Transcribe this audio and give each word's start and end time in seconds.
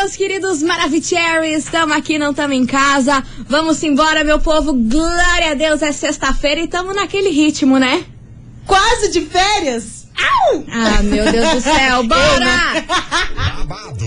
meus 0.00 0.16
queridos 0.16 0.62
Maravicheries, 0.62 1.64
estamos 1.64 1.94
aqui, 1.94 2.18
não 2.18 2.30
estamos 2.30 2.56
em 2.56 2.64
casa. 2.64 3.22
Vamos 3.46 3.82
embora, 3.82 4.24
meu 4.24 4.40
povo. 4.40 4.72
Glória 4.72 5.50
a 5.50 5.54
Deus, 5.54 5.82
é 5.82 5.92
sexta-feira 5.92 6.58
e 6.62 6.64
estamos 6.64 6.96
naquele 6.96 7.28
ritmo, 7.28 7.76
né? 7.76 8.06
Quase 8.66 9.10
de 9.10 9.20
férias? 9.20 10.08
Au! 10.16 10.64
Ah, 10.70 11.02
meu 11.02 11.30
Deus 11.30 11.50
do 11.50 11.60
céu, 11.60 12.02
bora! 12.08 12.86
Babado, 13.58 14.06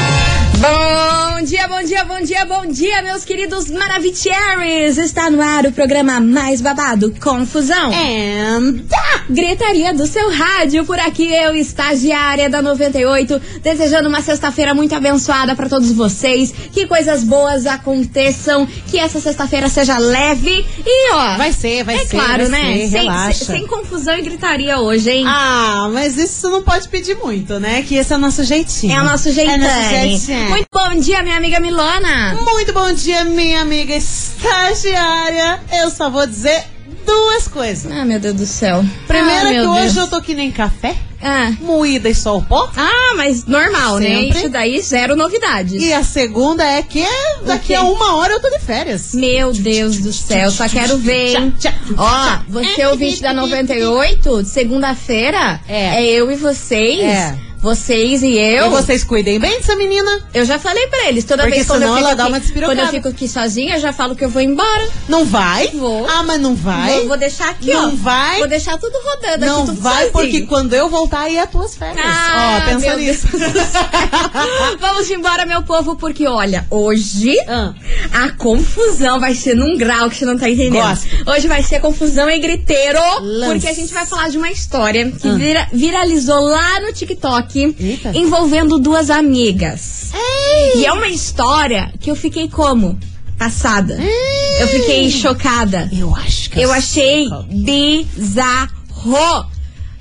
Bom 0.59 1.41
dia, 1.43 1.67
bom 1.67 1.83
dia, 1.83 2.05
bom 2.05 2.21
dia, 2.21 2.45
bom 2.45 2.65
dia, 2.67 3.01
meus 3.01 3.25
queridos 3.25 3.69
Maravicheries! 3.71 4.97
Está 4.97 5.29
no 5.29 5.41
ar 5.41 5.65
o 5.65 5.71
programa 5.71 6.19
mais 6.19 6.61
babado, 6.61 7.13
Confusão. 7.19 7.91
And... 7.91 8.83
Gritaria 9.29 9.93
do 9.93 10.05
seu 10.05 10.29
rádio, 10.29 10.85
por 10.85 10.99
aqui 10.99 11.33
eu, 11.33 11.55
estagiária 11.55 12.49
da 12.49 12.61
98, 12.61 13.41
desejando 13.63 14.09
uma 14.09 14.21
sexta-feira 14.21 14.73
muito 14.73 14.93
abençoada 14.93 15.55
para 15.55 15.69
todos 15.69 15.91
vocês, 15.91 16.53
que 16.71 16.85
coisas 16.85 17.23
boas 17.23 17.65
aconteçam, 17.65 18.67
que 18.87 18.99
essa 18.99 19.19
sexta-feira 19.19 19.69
seja 19.69 19.97
leve 19.97 20.65
e 20.85 21.11
ó... 21.13 21.37
Vai 21.37 21.53
ser, 21.53 21.83
vai 21.83 21.95
é 21.95 21.99
ser. 21.99 22.09
claro, 22.09 22.49
vai 22.49 22.61
né? 22.61 22.77
Ser, 22.77 22.89
sem, 22.89 23.01
relaxa. 23.01 23.45
sem, 23.45 23.67
confusão 23.67 24.17
e 24.17 24.21
gritaria 24.21 24.79
hoje, 24.79 25.09
hein? 25.09 25.23
Ah, 25.25 25.89
mas 25.91 26.17
isso 26.17 26.49
não 26.49 26.61
pode 26.61 26.87
pedir 26.89 27.15
muito, 27.15 27.59
né? 27.59 27.83
Que 27.83 27.95
esse 27.95 28.11
é 28.13 28.15
o 28.15 28.19
nosso 28.19 28.43
jeitinho. 28.43 28.93
É 28.93 29.01
o 29.01 29.05
nosso 29.05 29.31
jeitão. 29.31 29.53
É 29.53 29.57
nosso 29.57 29.89
jeitinho. 29.89 30.40
Muito 30.49 30.67
bom 30.73 30.99
dia, 30.99 31.21
minha 31.23 31.37
amiga 31.37 31.59
Milona. 31.59 32.33
Muito 32.41 32.73
bom 32.73 32.91
dia, 32.93 33.23
minha 33.25 33.61
amiga 33.61 33.93
estagiária. 33.95 35.59
Eu 35.73 35.89
só 35.89 36.09
vou 36.09 36.25
dizer 36.25 36.63
duas 37.05 37.47
coisas. 37.47 37.91
Ah, 37.91 38.05
meu 38.05 38.19
Deus 38.19 38.35
do 38.35 38.45
céu. 38.45 38.83
Primeiro 39.07 39.47
ah, 39.47 39.53
é 39.53 39.61
que 39.61 39.67
hoje 39.67 39.81
Deus. 39.95 39.97
eu 39.97 40.07
tô 40.07 40.21
que 40.21 40.33
nem 40.33 40.51
café, 40.51 40.95
Ah. 41.21 41.51
moída 41.61 42.09
e 42.09 42.15
só 42.15 42.37
o 42.37 42.41
pó. 42.43 42.69
Ah, 42.75 43.13
mas 43.15 43.45
normal, 43.45 43.97
né? 43.99 44.07
Sempre. 44.07 44.39
Isso 44.39 44.49
daí, 44.49 44.81
zero 44.81 45.15
novidades. 45.15 45.81
E 45.81 45.93
a 45.93 46.03
segunda 46.03 46.63
é 46.65 46.81
que 46.81 47.05
daqui 47.45 47.73
a 47.75 47.83
uma 47.83 48.15
hora 48.15 48.33
eu 48.33 48.39
tô 48.41 48.49
de 48.49 48.59
férias. 48.59 49.13
Meu 49.13 49.51
Deus 49.53 49.97
do 49.99 50.11
céu, 50.13 50.49
só 50.51 50.67
quero 50.67 50.97
ver, 50.97 51.37
hein? 51.37 51.53
Ó, 51.97 52.37
você 52.47 52.85
ouvinte 52.87 53.21
da 53.21 53.33
98, 53.33 54.43
de 54.43 54.49
segunda-feira, 54.49 55.59
É. 55.67 56.03
eu 56.03 56.31
e 56.31 56.35
vocês. 56.35 56.99
É. 57.01 57.50
Vocês 57.61 58.23
e 58.23 58.37
eu. 58.37 58.67
E 58.67 58.69
vocês 58.69 59.03
cuidem 59.03 59.39
bem 59.39 59.57
dessa 59.57 59.75
menina. 59.75 60.21
Eu 60.33 60.43
já 60.45 60.57
falei 60.57 60.87
pra 60.87 61.07
eles, 61.09 61.23
toda 61.23 61.43
Porque 61.43 61.57
vez 61.57 61.67
quando 61.67 61.83
eu, 61.83 61.95
ela 61.95 62.15
dá 62.15 62.23
aqui, 62.23 62.31
uma 62.33 62.39
despirocada. 62.39 62.75
quando 62.75 62.85
eu 62.87 62.91
fico 62.91 63.07
aqui 63.09 63.27
sozinha, 63.27 63.75
eu 63.75 63.79
já 63.79 63.93
falo 63.93 64.15
que 64.15 64.25
eu 64.25 64.29
vou 64.29 64.41
embora. 64.41 64.87
Não 65.07 65.23
vai? 65.25 65.67
Vou. 65.67 66.07
Ah, 66.09 66.23
mas 66.23 66.41
não 66.41 66.55
vai? 66.55 66.99
Vou, 66.99 67.09
vou 67.09 67.17
deixar 67.17 67.49
aqui, 67.51 67.71
ó. 67.73 67.81
Não 67.83 67.95
vai? 67.95 68.39
Vou 68.39 68.47
deixar 68.47 68.77
tudo 68.79 68.97
rodando 69.03 69.45
Não 69.45 69.57
aqui, 69.59 69.65
tudo 69.67 69.81
vai, 69.81 69.93
sozinho. 69.93 70.11
porque 70.11 70.41
quando 70.47 70.73
eu 70.73 70.89
voltar 70.89 71.21
aí 71.21 71.37
é 71.37 71.45
tuas 71.45 71.75
férias. 71.75 72.03
Ah, 72.03 72.63
Ó, 72.65 72.69
pensa 72.73 72.95
nisso. 72.95 73.27
Vamos 74.79 75.09
embora, 75.11 75.45
meu 75.45 75.61
povo, 75.63 75.95
porque 75.95 76.27
olha, 76.27 76.65
hoje 76.69 77.37
Ah. 77.47 77.73
a 78.11 78.29
confusão 78.31 79.19
vai 79.19 79.35
ser 79.35 79.55
num 79.55 79.77
grau 79.77 80.09
que 80.09 80.15
você 80.17 80.25
não 80.25 80.37
tá 80.37 80.49
entendendo. 80.49 80.81
Gosto. 80.81 81.07
Hoje 81.29 81.47
vai 81.47 81.61
ser 81.63 81.79
confusão 81.79 82.29
e 82.29 82.39
griteiro, 82.39 82.99
Lance. 83.21 83.51
porque 83.51 83.67
a 83.67 83.73
gente 83.73 83.93
vai 83.93 84.05
falar 84.05 84.29
de 84.29 84.37
uma 84.37 84.49
história 84.51 85.11
que 85.11 85.27
Ah. 85.27 85.33
vira- 85.33 85.67
viralizou 85.71 86.39
lá 86.41 86.79
no 86.81 86.91
TikTok, 86.93 87.50
Eita. 87.59 88.11
envolvendo 88.15 88.77
duas 88.79 89.09
amigas. 89.09 90.11
E 90.75 90.85
é 90.85 90.91
uma 90.93 91.07
história 91.07 91.93
que 91.99 92.09
eu 92.11 92.15
fiquei 92.15 92.47
como? 92.49 92.97
Passada. 93.37 93.97
Eu 94.59 94.67
fiquei 94.67 95.09
chocada. 95.09 95.89
Eu 95.91 96.15
acho 96.15 96.49
que 96.51 96.59
Eu 96.61 96.71
achei 96.71 97.27
sei. 97.27 97.63
bizarro. 97.63 98.71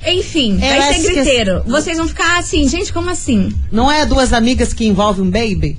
Enfim, 0.07 0.55
Eu 0.63 0.77
vai 0.81 0.95
ser 0.95 1.03
que- 1.09 1.15
griteiro. 1.15 1.63
Vocês 1.67 1.97
vão 1.99 2.09
ficar 2.09 2.39
assim, 2.39 2.67
gente, 2.69 2.93
como 2.93 3.09
assim? 3.11 3.55
Não 3.71 3.91
é 3.91 4.05
duas 4.07 4.33
amigas 4.33 4.73
que 4.73 4.87
envolvem 4.87 5.25
um 5.25 5.31
baby? 5.31 5.79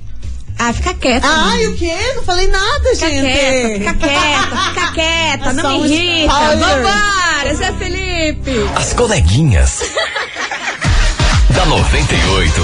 Ah, 0.58 0.72
fica 0.72 0.94
quieta. 0.94 1.26
Ai, 1.26 1.66
o 1.66 1.76
quê? 1.76 1.92
Não 2.14 2.22
falei 2.22 2.46
nada, 2.46 2.90
Fica 2.94 3.08
gente. 3.08 3.22
quieta, 3.22 3.78
fica 3.78 3.94
quieta, 3.94 4.56
fica 4.68 4.92
quieta, 4.92 5.48
É 5.48 5.52
não 5.54 5.80
me 5.80 5.88
irrita. 5.88 6.32
Vambora, 6.34 7.54
Zé 7.54 7.72
Felipe. 7.72 8.50
As 8.76 8.92
coleguinhas. 8.92 9.80
Da 11.54 11.66
98. 11.66 12.62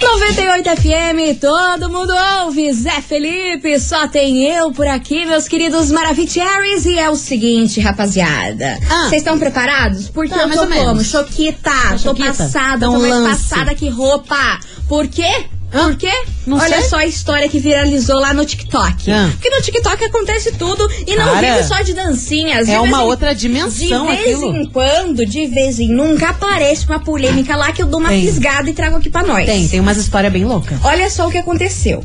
98 0.00 0.70
FM, 0.80 1.40
todo 1.40 1.88
mundo 1.90 2.12
ouve. 2.44 2.72
Zé 2.72 3.00
Felipe, 3.00 3.78
só 3.80 4.06
tem 4.08 4.44
eu 4.44 4.70
por 4.72 4.86
aqui, 4.86 5.24
meus 5.26 5.48
queridos 5.48 5.90
Maravicheries. 5.90 6.86
E 6.86 6.98
é 6.98 7.10
o 7.10 7.16
seguinte, 7.16 7.80
rapaziada. 7.80 8.78
Ah. 8.90 9.08
Vocês 9.08 9.22
estão 9.22 9.38
preparados? 9.38 10.08
Porque 10.08 10.34
Tá, 10.34 10.42
eu 10.42 10.50
tô 10.50 10.66
como? 10.66 11.02
Choquita. 11.04 11.70
Tô 11.92 11.98
choquita? 11.98 12.28
passada, 12.28 12.78
Dá 12.78 12.90
um 12.90 12.94
tô 12.94 13.00
mais 13.00 13.14
lance. 13.14 13.42
passada 13.48 13.74
que 13.74 13.88
roupa. 13.88 14.60
Por 14.88 15.06
quê? 15.08 15.46
Ah, 15.72 15.84
Por 15.84 15.96
quê? 15.96 16.10
não 16.46 16.56
Olha 16.58 16.80
sei. 16.80 16.88
só 16.88 16.96
a 16.96 17.04
história 17.06 17.46
que 17.48 17.58
viralizou 17.58 18.18
lá 18.18 18.32
no 18.32 18.44
TikTok. 18.44 19.10
Ah. 19.10 19.28
Porque 19.32 19.50
no 19.50 19.60
TikTok 19.60 20.02
acontece 20.04 20.52
tudo 20.52 20.88
e 21.06 21.14
não 21.14 21.26
Cara, 21.34 21.54
vive 21.56 21.68
só 21.68 21.82
de 21.82 21.92
dancinhas. 21.92 22.68
É 22.68 22.80
uma 22.80 23.02
em- 23.02 23.04
outra 23.04 23.34
dimensão 23.34 24.06
de 24.06 24.12
vez 24.16 24.20
aquilo. 24.36 24.56
em 24.56 24.64
quando, 24.66 25.26
de 25.26 25.46
vez 25.46 25.78
em 25.78 25.88
nunca, 25.92 26.30
aparece 26.30 26.86
uma 26.86 26.98
polêmica 27.00 27.54
lá 27.54 27.70
que 27.72 27.82
eu 27.82 27.86
dou 27.86 28.00
uma 28.00 28.08
Tem. 28.08 28.22
fisgada 28.22 28.70
e 28.70 28.72
trago 28.72 28.96
aqui 28.96 29.10
pra 29.10 29.22
nós. 29.22 29.44
Tem, 29.44 29.68
tem 29.68 29.78
umas 29.80 29.98
histórias 29.98 30.32
bem 30.32 30.44
loucas. 30.46 30.78
Olha 30.82 31.10
só 31.10 31.28
o 31.28 31.30
que 31.30 31.38
aconteceu. 31.38 32.02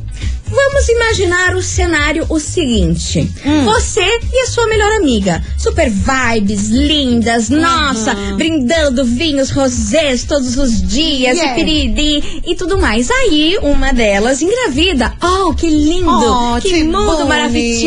Vamos 0.53 0.87
imaginar 0.87 1.55
o 1.55 1.61
cenário 1.63 2.25
o 2.29 2.39
seguinte: 2.39 3.31
Hum. 3.45 3.63
você 3.65 4.01
e 4.01 4.39
a 4.41 4.47
sua 4.47 4.67
melhor 4.67 4.91
amiga, 4.93 5.43
super 5.57 5.89
vibes, 5.89 6.69
lindas, 6.69 7.49
nossa, 7.49 8.13
brindando 8.35 9.03
vinhos 9.03 9.49
rosés 9.49 10.23
todos 10.25 10.57
os 10.57 10.81
dias, 10.81 11.37
Yeah. 11.37 11.51
e 11.51 11.55
piriri 11.55 12.41
e 12.45 12.55
tudo 12.55 12.77
mais. 12.77 13.09
Aí 13.09 13.57
uma 13.61 13.91
delas 13.93 14.41
engravida. 14.41 15.13
Oh, 15.21 15.53
que 15.53 15.67
lindo! 15.69 16.09
Oh, 16.11 16.59
que 16.61 16.69
que 16.69 16.83
mundo 16.83 17.25
maravilhoso! 17.25 17.83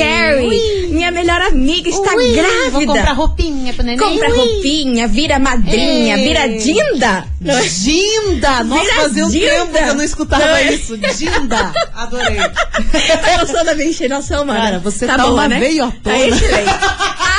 Minha 0.90 1.10
melhor 1.10 1.40
amiga 1.42 1.88
está 1.88 2.14
Ui, 2.14 2.32
grávida. 2.32 2.70
Vou 2.70 2.86
comprar 2.86 3.12
roupinha 3.12 3.72
pro 3.74 3.84
neném. 3.84 3.98
Compra 3.98 4.30
Ui. 4.30 4.36
roupinha, 4.36 5.06
vira 5.08 5.38
madrinha, 5.38 6.16
Ei. 6.16 6.24
vira 6.28 6.48
dinda. 6.48 7.24
Dinda! 7.40 8.64
Nossa, 8.64 8.82
Vira 8.82 8.94
fazia 8.96 9.26
um 9.26 9.30
Dinda. 9.30 9.46
tempo 9.50 9.72
que 9.72 9.78
eu 9.90 9.94
não 9.94 10.02
escutava 10.04 10.44
Não 10.44 10.72
isso. 10.72 10.96
Dinda! 10.98 11.72
Adorei. 11.94 12.38
Tá 13.22 13.38
gostando 13.38 13.64
da 13.66 13.74
minha 13.74 13.88
enchenação, 13.88 14.44
mano? 14.44 14.58
Cara, 14.60 14.78
você 14.78 15.06
tá 15.06 15.26
uma 15.26 15.48
veiotona. 15.48 15.94
Tá 16.02 16.18
excelente. 16.18 16.70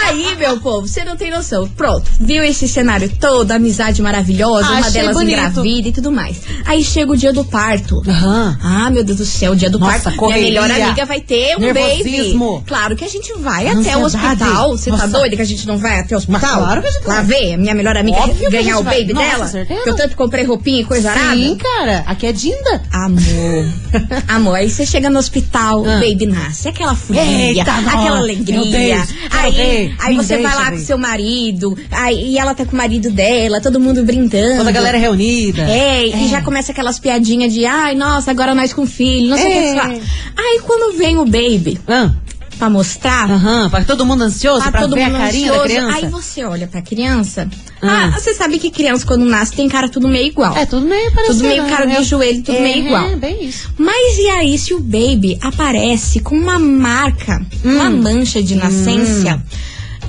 Aí, 0.05 0.35
meu 0.37 0.57
povo, 0.59 0.87
você 0.87 1.03
não 1.03 1.17
tem 1.17 1.29
noção. 1.29 1.67
Pronto, 1.69 2.09
viu 2.19 2.43
esse 2.43 2.67
cenário 2.67 3.09
todo, 3.19 3.51
amizade 3.51 4.01
maravilhosa, 4.01 4.69
uma 4.69 4.79
Achei 4.79 4.91
delas 5.01 5.17
bonito. 5.17 5.33
engravida 5.37 5.89
e 5.89 5.91
tudo 5.91 6.11
mais. 6.11 6.37
Aí 6.65 6.83
chega 6.83 7.11
o 7.11 7.17
dia 7.17 7.33
do 7.33 7.43
parto. 7.43 8.01
Aham. 8.07 8.57
Ah, 8.63 8.89
meu 8.89 9.03
Deus 9.03 9.17
do 9.17 9.25
céu, 9.25 9.51
o 9.51 9.55
dia 9.55 9.69
do 9.69 9.77
Nossa, 9.79 10.03
parto. 10.03 10.17
correria. 10.17 10.49
Minha 10.61 10.61
melhor 10.67 10.81
amiga 10.87 11.05
vai 11.05 11.19
ter 11.19 11.55
um 11.57 11.59
Nervosismo. 11.59 12.53
baby. 12.55 12.65
Claro 12.67 12.95
que 12.95 13.03
a 13.03 13.09
gente 13.09 13.33
vai 13.37 13.67
até 13.67 13.97
o 13.97 14.03
hospital. 14.03 14.71
Você 14.77 14.91
tá 14.91 15.05
doida 15.07 15.35
que 15.35 15.41
a 15.41 15.45
gente 15.45 15.67
não 15.67 15.77
vai 15.77 15.99
até 15.99 16.15
o 16.15 16.17
hospital? 16.17 16.41
Mas 16.41 16.51
claro 16.63 16.81
que 16.81 16.87
a 16.87 16.91
gente 16.91 17.07
Lá 17.07 17.15
vai. 17.15 17.25
ver 17.25 17.53
a 17.53 17.57
minha 17.57 17.75
melhor 17.75 17.97
amiga 17.97 18.17
Óbvio 18.19 18.49
ganhar 18.49 18.79
o 18.79 18.83
vai. 18.83 19.01
baby 19.01 19.13
Nossa, 19.13 19.27
dela. 19.29 19.47
certeza. 19.47 19.83
Que 19.83 19.89
eu 19.89 19.95
tanto 19.95 20.15
comprei 20.15 20.43
roupinha 20.45 20.81
e 20.81 20.85
coisa 20.85 21.11
arada. 21.11 21.35
Sim, 21.35 21.57
cara. 21.57 22.03
Aqui 22.07 22.27
é 22.27 22.31
Dinda. 22.31 22.81
Amor. 22.93 23.65
Amor, 24.27 24.55
aí 24.55 24.69
você 24.69 24.85
chega 24.85 24.96
no 25.09 25.19
hospital, 25.19 25.81
o 25.81 25.89
Ah. 25.89 25.99
baby 25.99 26.25
nasce. 26.25 26.67
Aquela 26.69 26.95
folia, 26.95 27.61
aquela 27.61 28.17
alegria. 28.17 28.97
Deus, 28.97 29.13
aí 29.31 29.51
ver, 29.51 29.95
aí 29.99 30.15
você 30.15 30.37
vai 30.37 30.55
lá 30.55 30.69
ver. 30.69 30.77
com 30.79 30.85
seu 30.85 30.97
marido, 30.97 31.77
aí 31.91 32.33
e 32.33 32.37
ela 32.37 32.53
tá 32.55 32.65
com 32.65 32.73
o 32.73 32.77
marido 32.77 33.11
dela, 33.11 33.61
todo 33.61 33.79
mundo 33.79 34.03
brindando. 34.03 34.57
Toda 34.57 34.69
a 34.69 34.73
galera 34.73 34.97
reunida. 34.97 35.61
É, 35.63 36.07
e 36.07 36.27
já 36.29 36.41
começa 36.41 36.71
aquelas 36.71 36.99
piadinhas 36.99 37.53
de 37.53 37.65
ai, 37.65 37.95
nossa, 37.95 38.31
agora 38.31 38.53
nós 38.55 38.73
com 38.73 38.85
filho, 38.85 39.29
não 39.29 39.37
sei 39.37 39.45
o 39.47 39.49
que 39.49 39.79
É. 39.79 39.89
que. 39.99 40.01
Aí 40.37 40.59
quando 40.65 40.97
vem 40.97 41.17
o 41.17 41.25
baby 41.25 41.79
Ah, 41.87 42.11
pra 42.57 42.69
mostrar, 42.69 43.29
Aham, 43.31 43.69
pra 43.69 43.83
todo 43.83 44.05
mundo 44.05 44.23
ansioso, 44.23 44.63
Tá 44.63 44.71
pra 44.71 44.81
todo 44.81 44.95
ver 44.95 45.03
a 45.03 45.09
mundo 45.09 45.17
carinha 45.19 45.51
da 45.51 45.57
ansioso. 45.63 45.69
criança. 45.75 45.97
Aí 46.05 46.09
você 46.09 46.43
olha 46.43 46.67
pra 46.67 46.81
criança. 46.81 47.47
Ah. 47.81 48.11
Ah, 48.15 48.19
você 48.19 48.33
sabe 48.33 48.57
que 48.59 48.71
criança 48.71 49.05
quando 49.05 49.23
nasce 49.25 49.53
tem 49.53 49.69
cara 49.69 49.87
tudo 49.87 50.07
meio 50.07 50.27
igual. 50.27 50.55
É, 50.57 50.65
tudo 50.65 50.85
meio 50.87 51.11
parecido. 51.11 51.37
Tudo 51.39 51.47
meio 51.49 51.65
cara 51.67 51.85
de 51.85 51.93
né? 51.93 52.03
joelho, 52.03 52.43
tudo 52.43 52.57
é, 52.57 52.61
meio 52.61 52.85
igual. 52.87 53.05
É, 53.05 53.15
bem 53.15 53.45
isso. 53.45 53.69
Mas 53.77 54.17
e 54.17 54.29
aí 54.29 54.57
se 54.57 54.73
o 54.73 54.79
baby 54.79 55.37
aparece 55.41 56.19
com 56.19 56.35
uma 56.35 56.57
marca, 56.57 57.45
uma 57.63 57.85
Hum. 57.89 58.01
mancha 58.01 58.41
de 58.41 58.55
nascença 58.55 59.41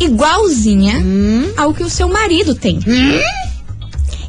igualzinha 0.00 0.98
Hum. 0.98 1.52
ao 1.56 1.74
que 1.74 1.82
o 1.82 1.90
seu 1.90 2.08
marido 2.08 2.54
tem? 2.54 2.78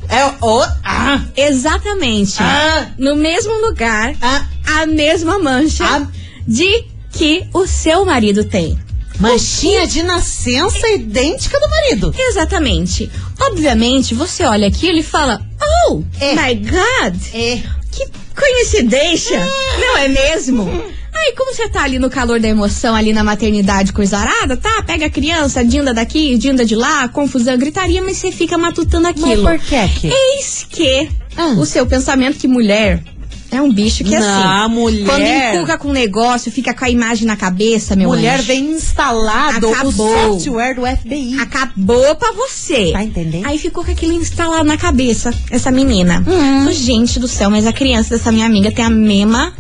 É 0.10 0.26
o. 0.42 0.64
Ah! 0.84 1.22
Exatamente. 1.38 2.36
Ah! 2.42 2.88
No 2.98 3.16
mesmo 3.16 3.54
lugar, 3.68 4.16
Ah! 4.22 4.44
a 4.82 4.86
mesma 4.88 5.38
mancha 5.38 5.86
Ah. 5.86 6.08
de 6.48 6.86
que 7.12 7.46
o 7.54 7.66
seu 7.68 8.06
marido 8.06 8.44
tem. 8.44 8.78
Manchinha 9.20 9.86
de 9.86 10.02
nascença 10.02 10.88
idêntica 10.90 11.60
do 11.60 11.68
marido. 11.70 12.14
Exatamente. 12.18 13.12
Obviamente, 13.42 14.14
você 14.16 14.44
olha 14.46 14.68
aquilo 14.68 14.98
e 14.98 15.04
fala: 15.04 15.42
Oh, 15.90 16.02
É. 16.20 16.34
my 16.36 16.56
God! 16.56 17.22
É. 17.34 17.62
Que 17.92 18.08
coincidência! 18.36 19.40
Não 19.80 19.98
é 19.98 20.08
mesmo? 20.08 20.70
Aí, 21.14 21.34
como 21.36 21.54
você 21.54 21.68
tá 21.68 21.84
ali 21.84 22.00
no 22.00 22.10
calor 22.10 22.40
da 22.40 22.48
emoção, 22.48 22.96
ali 22.96 23.12
na 23.12 23.24
maternidade, 23.24 23.92
coisa 23.92 24.18
arada, 24.20 24.56
tá? 24.56 24.82
Pega 24.84 25.08
a 25.08 25.10
criança, 25.10 25.66
dinda 25.66 25.94
daqui, 25.94 26.38
dinda 26.38 26.64
de 26.64 26.76
lá, 26.76 27.10
confusão, 27.10 27.58
gritaria, 27.58 28.02
mas 28.02 28.18
você 28.18 28.32
fica 28.32 28.58
matutando 28.58 29.08
aquilo. 29.08 29.44
Mas 29.44 29.60
por 29.62 29.68
que 29.68 29.88
que? 30.00 30.08
Eis 30.08 30.66
que 30.70 31.10
Ah. 31.36 31.56
o 31.58 31.66
seu 31.66 31.86
pensamento 31.86 32.38
que 32.38 32.48
mulher 32.48 33.04
é 33.52 33.62
um 33.62 33.72
bicho 33.72 34.04
que 34.04 34.14
é 34.14 34.18
assim. 34.20 34.74
mulher. 34.74 35.06
Quando 35.06 35.58
encuca 35.58 35.78
com 35.78 35.90
um 35.90 35.92
negócio, 35.94 36.52
fica 36.52 36.74
com 36.74 36.86
a 36.86 36.90
imagem 36.90 37.26
na 37.26 37.36
cabeça, 37.36 37.96
meu 37.96 38.10
Mulher 38.10 38.36
anjo. 38.40 38.48
vem 38.48 38.72
instalado 38.72 39.68
o 39.68 39.74
Acabou. 39.74 40.34
software 40.34 40.76
do 40.76 40.82
FBI. 40.86 41.40
Acabou 41.40 42.16
pra 42.16 42.32
você. 42.34 42.92
Tá 42.92 43.04
entendendo? 43.04 43.46
Aí 43.46 43.58
ficou 43.58 43.84
com 43.84 43.92
aquilo 43.92 44.14
instalado 44.14 44.64
na 44.66 44.78
cabeça, 44.78 45.34
essa 45.50 45.72
menina. 45.72 46.24
Hum. 46.28 46.72
Gente 46.72 47.20
do 47.20 47.28
céu, 47.28 47.50
mas 47.50 47.66
a 47.66 47.74
criança 47.74 48.16
dessa 48.18 48.32
minha 48.32 48.46
amiga 48.46 48.72
tem 48.72 48.86
a 48.86 48.90
mesma 48.90 49.54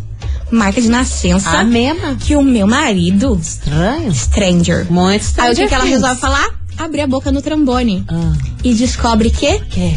marca 0.51 0.81
de 0.81 0.89
nascença 0.89 1.49
A 1.49 1.63
mesma. 1.63 2.15
que 2.15 2.35
o 2.35 2.41
meu 2.41 2.65
marido. 2.67 3.39
Estranho. 3.41 4.13
Stranger. 4.13 4.87
Muito 4.91 5.21
estranho. 5.21 5.49
Aí 5.49 5.53
o 5.53 5.57
que, 5.57 5.67
que 5.67 5.73
ela 5.75 5.83
resolve 5.85 6.19
falar? 6.19 6.47
Abrir 6.77 7.01
a 7.01 7.07
boca 7.07 7.31
no 7.31 7.41
trombone. 7.41 8.05
Ah. 8.07 8.33
E 8.63 8.73
descobre 8.73 9.29
que 9.29 9.59
Que? 9.59 9.95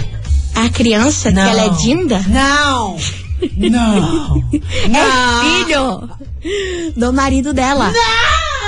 a 0.54 0.68
criança, 0.68 1.30
Não. 1.30 1.42
que 1.44 1.48
ela 1.50 1.64
é 1.66 1.68
dinda, 1.70 2.18
Não. 2.28 2.96
Não. 3.56 4.44
é 4.52 5.64
filho 5.64 6.10
do 6.96 7.12
marido 7.12 7.52
dela. 7.52 7.92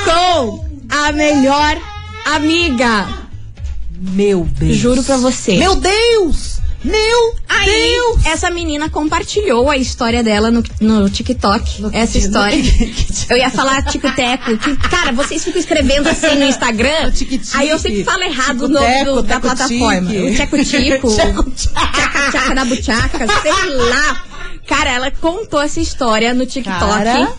Com 0.04 0.64
a 0.90 1.12
melhor 1.12 1.78
amiga. 2.24 3.08
Meu 4.12 4.46
Deus. 4.58 4.76
Juro 4.76 5.02
pra 5.02 5.16
você. 5.16 5.56
Meu 5.56 5.76
Deus! 5.76 6.54
Meu 6.84 7.34
Aí, 7.48 7.64
Deus! 7.66 8.26
essa 8.26 8.50
menina 8.50 8.90
compartilhou 8.90 9.70
a 9.70 9.76
história 9.76 10.22
dela 10.22 10.50
no, 10.50 10.62
no 10.80 11.08
TikTok. 11.08 11.80
No 11.80 11.90
essa 11.94 12.18
história. 12.18 12.62
Eu 13.30 13.38
ia 13.38 13.48
falar 13.48 13.82
tico-teco. 13.82 14.50
Cara, 14.90 15.10
vocês 15.12 15.42
ficam 15.42 15.58
escrevendo 15.58 16.06
assim 16.08 16.34
no 16.34 16.44
Instagram. 16.44 17.10
Aí 17.54 17.70
eu 17.70 17.78
sempre 17.78 18.04
falo 18.04 18.22
errado 18.22 18.62
o 18.62 18.68
nome 18.68 19.22
da 19.22 19.40
plataforma. 19.40 20.10
O 20.10 20.34
tcheco-tico. 20.34 21.08
Tcheco-tchaca. 21.16 21.90
Tchaca-tchaca 21.90 22.54
da 22.54 22.64
buchaca. 22.66 23.26
Sei 23.40 23.70
lá. 23.70 24.24
Cara, 24.66 24.90
ela 24.90 25.10
contou 25.10 25.60
essa 25.60 25.80
história 25.80 26.32
no 26.34 26.46
TikTok. 26.46 26.78
Cara. 26.78 27.32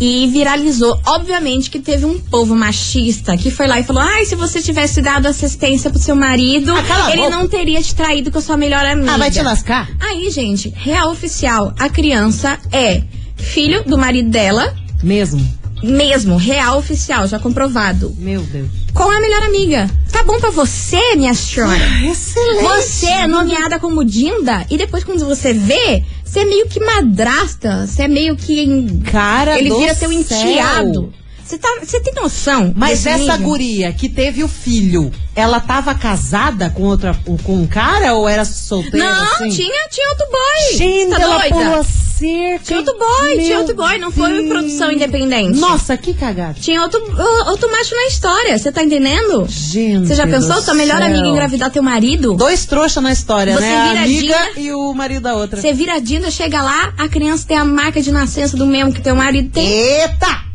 E 0.00 0.28
viralizou. 0.32 0.96
Obviamente 1.06 1.68
que 1.70 1.80
teve 1.80 2.04
um 2.04 2.20
povo 2.20 2.54
machista 2.54 3.36
que 3.36 3.50
foi 3.50 3.66
lá 3.66 3.80
e 3.80 3.82
falou: 3.82 4.00
Ai, 4.00 4.24
se 4.24 4.36
você 4.36 4.62
tivesse 4.62 5.02
dado 5.02 5.26
assistência 5.26 5.90
pro 5.90 5.98
seu 5.98 6.14
marido, 6.14 6.72
Ah, 6.72 7.10
ele 7.10 7.22
boca. 7.22 7.30
não 7.36 7.48
teria 7.48 7.82
te 7.82 7.92
traído 7.96 8.30
com 8.30 8.38
a 8.38 8.40
sua 8.42 8.56
melhor 8.56 8.84
amiga. 8.84 9.12
Ah, 9.14 9.16
vai 9.16 9.28
te 9.30 9.42
lascar? 9.42 9.88
Aí, 9.98 10.30
gente, 10.30 10.68
real 10.76 11.10
oficial, 11.10 11.74
a 11.76 11.88
criança 11.88 12.58
é 12.72 13.02
filho 13.36 13.82
do 13.84 13.98
marido 13.98 14.30
dela, 14.30 14.72
Mesmo. 15.02 15.44
mesmo, 15.82 16.36
real 16.36 16.78
oficial, 16.78 17.26
já 17.26 17.38
comprovado, 17.40 18.14
Meu 18.18 18.40
Deus. 18.42 18.68
com 18.94 19.02
a 19.10 19.20
melhor 19.20 19.42
amiga. 19.42 19.90
Tá 20.12 20.22
bom 20.24 20.38
pra 20.40 20.50
você, 20.50 21.16
minha 21.16 21.34
senhora? 21.34 21.76
Excelente. 22.04 22.62
Você 22.62 23.06
é 23.06 23.26
nomeada 23.26 23.78
como 23.80 24.04
Dinda 24.04 24.64
e 24.70 24.76
depois 24.78 25.02
quando 25.04 25.24
você 25.26 25.52
vê, 25.52 26.02
você 26.28 26.40
é 26.40 26.44
meio 26.44 26.68
que 26.68 26.78
madrasta, 26.78 27.86
você 27.86 28.02
é 28.02 28.08
meio 28.08 28.36
que 28.36 29.00
Cara 29.10 29.58
ele 29.58 29.74
vira 29.74 29.94
seu 29.94 30.10
céu. 30.10 30.20
enteado. 30.20 31.14
Você 31.48 31.56
tá, 31.58 31.68
tem 32.04 32.12
noção? 32.14 32.74
Mas 32.76 33.06
essa 33.06 33.32
nível? 33.32 33.48
guria 33.48 33.90
que 33.92 34.06
teve 34.06 34.44
o 34.44 34.48
filho, 34.48 35.10
ela 35.34 35.58
tava 35.58 35.94
casada 35.94 36.68
com 36.68 36.82
outra 36.82 37.18
com 37.42 37.62
um 37.62 37.66
cara 37.66 38.12
ou 38.12 38.28
era 38.28 38.44
solteira? 38.44 38.98
Não, 38.98 39.22
assim? 39.24 39.48
tinha, 39.48 39.88
tinha 39.88 40.10
outro 40.10 40.26
boy. 40.30 40.76
Gente, 40.76 41.10
tá 41.10 41.20
ela 41.22 41.38
doida? 41.38 41.54
pulou 41.54 41.80
a 41.80 41.84
cerca. 41.84 42.64
Tinha 42.64 42.78
outro 42.80 42.98
boy, 42.98 43.36
Meu 43.36 43.44
tinha 43.46 43.58
outro 43.60 43.74
boy, 43.76 43.98
não 43.98 44.10
foi 44.10 44.46
produção 44.46 44.92
independente. 44.92 45.58
Nossa, 45.58 45.96
que 45.96 46.12
cagada. 46.12 46.54
Tinha 46.60 46.82
outro, 46.82 47.00
outro 47.46 47.70
macho 47.70 47.94
na 47.94 48.06
história, 48.08 48.58
você 48.58 48.70
tá 48.70 48.82
entendendo? 48.82 49.46
Gente. 49.48 50.08
Você 50.08 50.14
já 50.16 50.26
pensou 50.26 50.60
sua 50.60 50.74
melhor 50.74 51.00
amiga 51.00 51.28
engravidar 51.28 51.70
teu 51.70 51.82
marido? 51.82 52.34
Dois 52.34 52.66
trouxas 52.66 53.02
na 53.02 53.12
história, 53.12 53.54
Você 53.54 53.60
né? 53.60 53.76
A 53.76 53.88
vira 53.88 54.02
amiga 54.02 54.36
Dina- 54.54 54.60
e 54.66 54.72
o 54.72 54.92
marido 54.92 55.22
da 55.22 55.34
outra. 55.34 55.58
Você 55.60 55.72
vira 55.72 55.98
Dinda, 55.98 56.30
chega 56.30 56.60
lá, 56.60 56.92
a 56.98 57.08
criança 57.08 57.46
tem 57.48 57.56
a 57.56 57.64
marca 57.64 58.02
de 58.02 58.12
nascença 58.12 58.54
do 58.56 58.66
mesmo 58.66 58.92
que 58.92 59.00
teu 59.00 59.14
marido 59.16 59.50
tem. 59.50 59.66
Eita! 59.66 60.47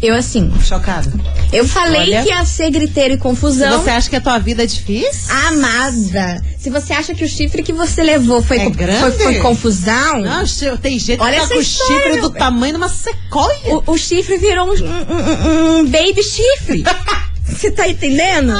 Eu 0.00 0.14
assim, 0.14 0.52
Chocada. 0.64 1.12
eu 1.52 1.66
falei 1.66 2.02
Olha. 2.02 2.22
que 2.22 2.28
ia 2.28 2.44
ser 2.44 2.70
griteiro 2.70 3.14
e 3.14 3.16
confusão. 3.18 3.82
Você 3.82 3.90
acha 3.90 4.08
que 4.08 4.14
a 4.16 4.20
tua 4.20 4.38
vida 4.38 4.62
é 4.62 4.66
difícil? 4.66 5.34
Amada, 5.48 6.40
se 6.56 6.70
você 6.70 6.92
acha 6.92 7.14
que 7.14 7.24
o 7.24 7.28
chifre 7.28 7.62
que 7.64 7.72
você 7.72 8.02
levou 8.02 8.40
foi, 8.40 8.58
É 8.58 8.64
co- 8.70 8.74
foi, 8.74 9.10
foi 9.12 9.34
confusão, 9.40 10.20
Não, 10.20 10.44
tem 10.80 10.98
gente 10.98 11.20
Olha 11.20 11.32
que 11.32 11.38
tá 11.38 11.44
essa 11.46 11.54
com 11.54 11.60
o 11.60 11.64
chifre 11.64 12.20
do 12.20 12.30
tamanho 12.30 12.74
de 12.74 12.78
uma 12.78 12.88
sequoia. 12.88 13.74
o, 13.86 13.92
o 13.92 13.98
chifre 13.98 14.36
virou 14.38 14.66
um, 14.68 14.72
um- 14.72 14.76
um- 14.76 15.78
um 15.80 15.84
baby 15.86 16.22
chifre. 16.22 16.84
Você 17.48 17.70
tá 17.72 17.88
entendendo? 17.88 18.52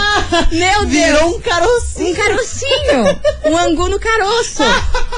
Meu 0.50 0.86
Deus. 0.86 0.90
Virou 0.90 1.36
um 1.36 1.40
carocinho. 1.40 2.10
Um 2.10 2.14
carocinho! 2.14 3.20
Um 3.44 3.56
angu 3.58 3.86
no 3.88 4.00
caroço! 4.00 4.62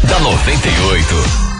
da 0.04 0.20
98. 0.20 1.53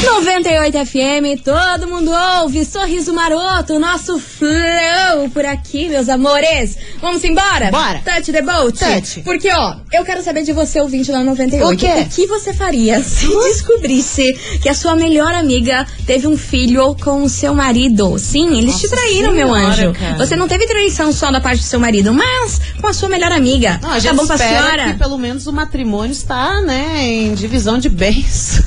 98 0.00 0.86
FM, 0.86 1.42
todo 1.44 1.88
mundo 1.88 2.10
ouve. 2.40 2.64
Sorriso 2.64 3.12
maroto, 3.12 3.78
nosso 3.78 4.18
flow 4.18 5.28
por 5.34 5.44
aqui, 5.44 5.88
meus 5.88 6.08
amores. 6.08 6.76
Vamos 7.00 7.22
embora? 7.24 7.70
Bora. 7.70 8.00
Touch 8.04 8.30
the 8.32 8.40
boat? 8.42 8.78
Touch. 8.78 9.20
Porque, 9.22 9.50
ó, 9.52 9.74
eu 9.92 10.04
quero 10.04 10.22
saber 10.22 10.44
de 10.44 10.52
você, 10.52 10.80
ouvinte 10.80 11.10
da 11.10 11.22
98. 11.24 11.74
O 11.74 11.76
quê? 11.76 12.02
O 12.02 12.08
que 12.08 12.26
você 12.26 12.54
faria 12.54 13.02
se 13.02 13.26
descobrisse 13.26 14.32
que 14.62 14.68
a 14.68 14.74
sua 14.74 14.94
melhor 14.94 15.34
amiga 15.34 15.86
teve 16.06 16.26
um 16.28 16.36
filho 16.36 16.94
com 17.02 17.22
o 17.24 17.28
seu 17.28 17.52
marido? 17.54 18.18
Sim, 18.18 18.56
eles 18.58 18.76
te 18.76 18.84
Nossa 18.84 18.96
traíram, 18.96 19.32
meu 19.32 19.48
Senhora, 19.52 19.66
anjo. 19.88 19.92
cara. 19.98 20.16
Você 20.16 20.36
não 20.36 20.46
teve 20.46 20.66
traição 20.66 21.12
só 21.12 21.30
da 21.32 21.40
parte 21.40 21.58
do 21.58 21.64
seu 21.66 21.80
marido, 21.80 22.12
mas 22.14 22.60
com 22.80 22.86
a 22.86 22.92
sua 22.92 23.08
melhor 23.08 23.32
amiga. 23.32 23.78
Não, 23.82 23.90
a 23.90 23.94
tá 23.94 23.98
gente 23.98 24.14
bom 24.16 24.26
pra 24.26 24.38
senhora? 24.38 24.92
que 24.92 24.98
pelo 24.98 25.18
menos 25.18 25.46
o 25.46 25.52
matrimônio 25.52 26.12
está, 26.12 26.60
né, 26.62 27.04
em 27.04 27.34
divisão 27.34 27.78
de 27.78 27.88
bens. 27.88 28.62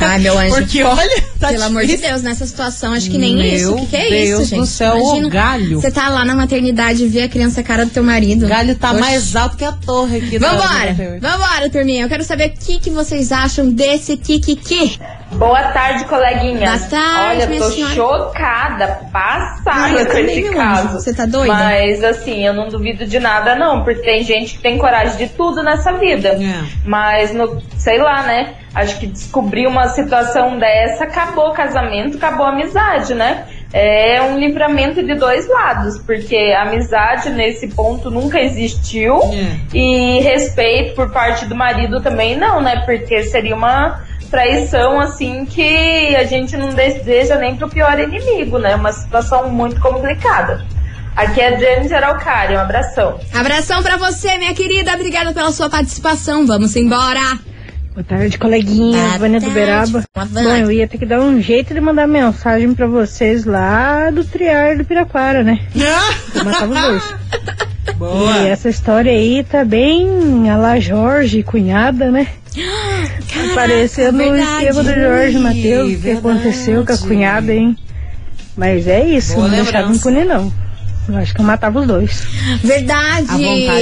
Ai, 0.00 0.18
meu 0.18 0.36
anjo. 0.38 0.56
Porque 0.56 0.71
olha, 0.82 1.22
tá 1.38 1.48
Pelo 1.48 1.64
amor 1.64 1.84
de. 1.84 1.96
Deus, 1.96 2.22
nessa 2.22 2.46
situação, 2.46 2.92
acho 2.92 3.10
que 3.10 3.18
nem 3.18 3.34
Meu 3.36 3.44
isso. 3.46 3.74
O 3.74 3.80
que, 3.80 3.86
que 3.86 3.96
é 3.96 4.08
Deus 4.08 4.40
isso, 4.42 4.50
gente? 4.50 4.60
do 4.60 4.66
céu, 4.66 4.96
ô 4.96 5.28
galho. 5.28 5.80
Você 5.80 5.90
tá 5.90 6.08
lá 6.08 6.24
na 6.24 6.34
maternidade 6.34 7.04
e 7.04 7.08
vê 7.08 7.22
a 7.22 7.28
criança 7.28 7.60
a 7.60 7.64
cara 7.64 7.84
do 7.84 7.90
teu 7.90 8.02
marido. 8.02 8.46
O 8.46 8.48
galho 8.48 8.74
tá 8.76 8.90
Oxi. 8.92 9.00
mais 9.00 9.36
alto 9.36 9.56
que 9.56 9.64
a 9.64 9.72
torre 9.72 10.18
aqui. 10.18 10.38
Vambora! 10.38 10.90
98. 10.90 11.20
Vambora, 11.20 11.70
turminha. 11.70 12.04
Eu 12.04 12.08
quero 12.08 12.24
saber 12.24 12.48
o 12.50 12.52
que, 12.64 12.78
que 12.78 12.90
vocês 12.90 13.32
acham 13.32 13.70
desse 13.70 14.16
Kikiki. 14.16 14.98
Boa 15.36 15.62
tarde, 15.64 16.04
coleguinha. 16.04 16.66
Boa 16.66 16.88
tarde, 16.88 17.42
Olha, 17.42 17.58
tô 17.58 17.70
senhora. 17.70 17.94
chocada, 17.94 19.00
passada 19.12 20.06
com 20.06 20.18
esse 20.18 20.50
caso. 20.50 20.88
Você 21.00 21.14
tá 21.14 21.26
doida? 21.26 21.52
Mas 21.52 22.04
assim, 22.04 22.46
eu 22.46 22.52
não 22.52 22.68
duvido 22.68 23.06
de 23.06 23.18
nada 23.18 23.54
não, 23.56 23.82
porque 23.82 24.02
tem 24.02 24.22
gente 24.22 24.54
que 24.54 24.62
tem 24.62 24.78
coragem 24.78 25.16
de 25.16 25.28
tudo 25.28 25.62
nessa 25.62 25.92
vida. 25.92 26.30
É. 26.30 26.64
Mas 26.84 27.32
no, 27.32 27.60
sei 27.76 27.98
lá, 27.98 28.22
né? 28.22 28.54
Acho 28.74 28.98
que 28.98 29.06
descobrir 29.06 29.66
uma 29.66 29.88
situação 29.88 30.58
dessa 30.58 31.04
acabou 31.04 31.48
o 31.48 31.52
casamento, 31.52 32.16
acabou 32.16 32.46
a 32.46 32.50
amizade, 32.50 33.14
né? 33.14 33.46
É 33.72 34.20
um 34.22 34.38
livramento 34.38 35.02
de 35.02 35.14
dois 35.14 35.48
lados, 35.48 35.98
porque 35.98 36.36
a 36.36 36.62
amizade 36.62 37.30
nesse 37.30 37.68
ponto 37.68 38.10
nunca 38.10 38.38
existiu 38.38 39.18
É. 39.22 39.56
e 39.72 40.20
respeito 40.20 40.94
por 40.94 41.10
parte 41.10 41.46
do 41.46 41.54
marido 41.54 42.00
também 42.02 42.36
não, 42.36 42.60
né? 42.60 42.82
Porque 42.84 43.22
seria 43.22 43.54
uma 43.56 44.00
traição 44.30 45.00
assim 45.00 45.46
que 45.46 46.14
a 46.16 46.24
gente 46.24 46.56
não 46.56 46.68
deseja 46.70 47.36
nem 47.36 47.56
pro 47.56 47.68
pior 47.68 47.98
inimigo, 47.98 48.58
né? 48.58 48.74
Uma 48.74 48.92
situação 48.92 49.48
muito 49.50 49.80
complicada. 49.80 50.64
Aqui 51.14 51.40
é 51.40 51.48
a 51.48 51.58
Jane 51.58 51.92
Araucária, 51.92 52.56
um 52.58 52.60
abração. 52.62 53.20
Abração 53.34 53.82
pra 53.82 53.98
você, 53.98 54.38
minha 54.38 54.54
querida. 54.54 54.94
Obrigada 54.94 55.32
pela 55.32 55.52
sua 55.52 55.68
participação. 55.68 56.46
Vamos 56.46 56.74
embora. 56.74 57.20
Boa 57.94 58.04
tarde, 58.04 58.38
coleguinha. 58.38 59.06
Boa 59.06 59.18
Vânia 59.18 59.40
do. 59.40 59.50
Beraba. 59.50 60.02
Bom, 60.30 60.56
eu 60.56 60.72
ia 60.72 60.88
ter 60.88 60.96
que 60.96 61.04
dar 61.04 61.20
um 61.20 61.40
jeito 61.42 61.74
de 61.74 61.80
mandar 61.80 62.06
mensagem 62.08 62.72
pra 62.74 62.86
vocês 62.86 63.44
lá 63.44 64.10
do 64.10 64.24
Triar 64.24 64.78
do 64.78 64.84
Piraquara, 64.84 65.42
né? 65.44 65.60
Eu 66.34 66.44
matava 66.44 66.72
os 66.72 66.80
dois. 66.80 67.14
Boa. 67.96 68.38
E 68.38 68.46
essa 68.46 68.70
história 68.70 69.12
aí 69.12 69.44
tá 69.44 69.64
bem 69.64 70.48
a 70.50 70.56
lá 70.56 70.80
Jorge, 70.80 71.42
cunhada, 71.42 72.10
né? 72.10 72.28
Parecendo 73.54 74.22
o 74.22 74.32
verdade. 74.32 74.64
esquema 74.66 74.82
do 74.84 74.94
Jorge 74.94 75.38
Matheus, 75.38 75.92
o 75.92 76.00
que 76.00 76.10
aconteceu 76.12 76.86
com 76.86 76.92
a 76.92 76.98
cunhada, 76.98 77.52
hein? 77.52 77.76
Mas 78.56 78.86
é 78.86 79.04
isso, 79.06 79.34
Boa 79.34 79.48
não 79.48 79.54
deixava 79.56 79.78
lembrança. 79.88 79.98
impune 80.10 80.24
não. 80.24 80.52
Eu 81.08 81.16
acho 81.16 81.34
que 81.34 81.40
eu 81.40 81.44
matava 81.44 81.80
os 81.80 81.86
dois. 81.86 82.22
Verdade. 82.62 83.26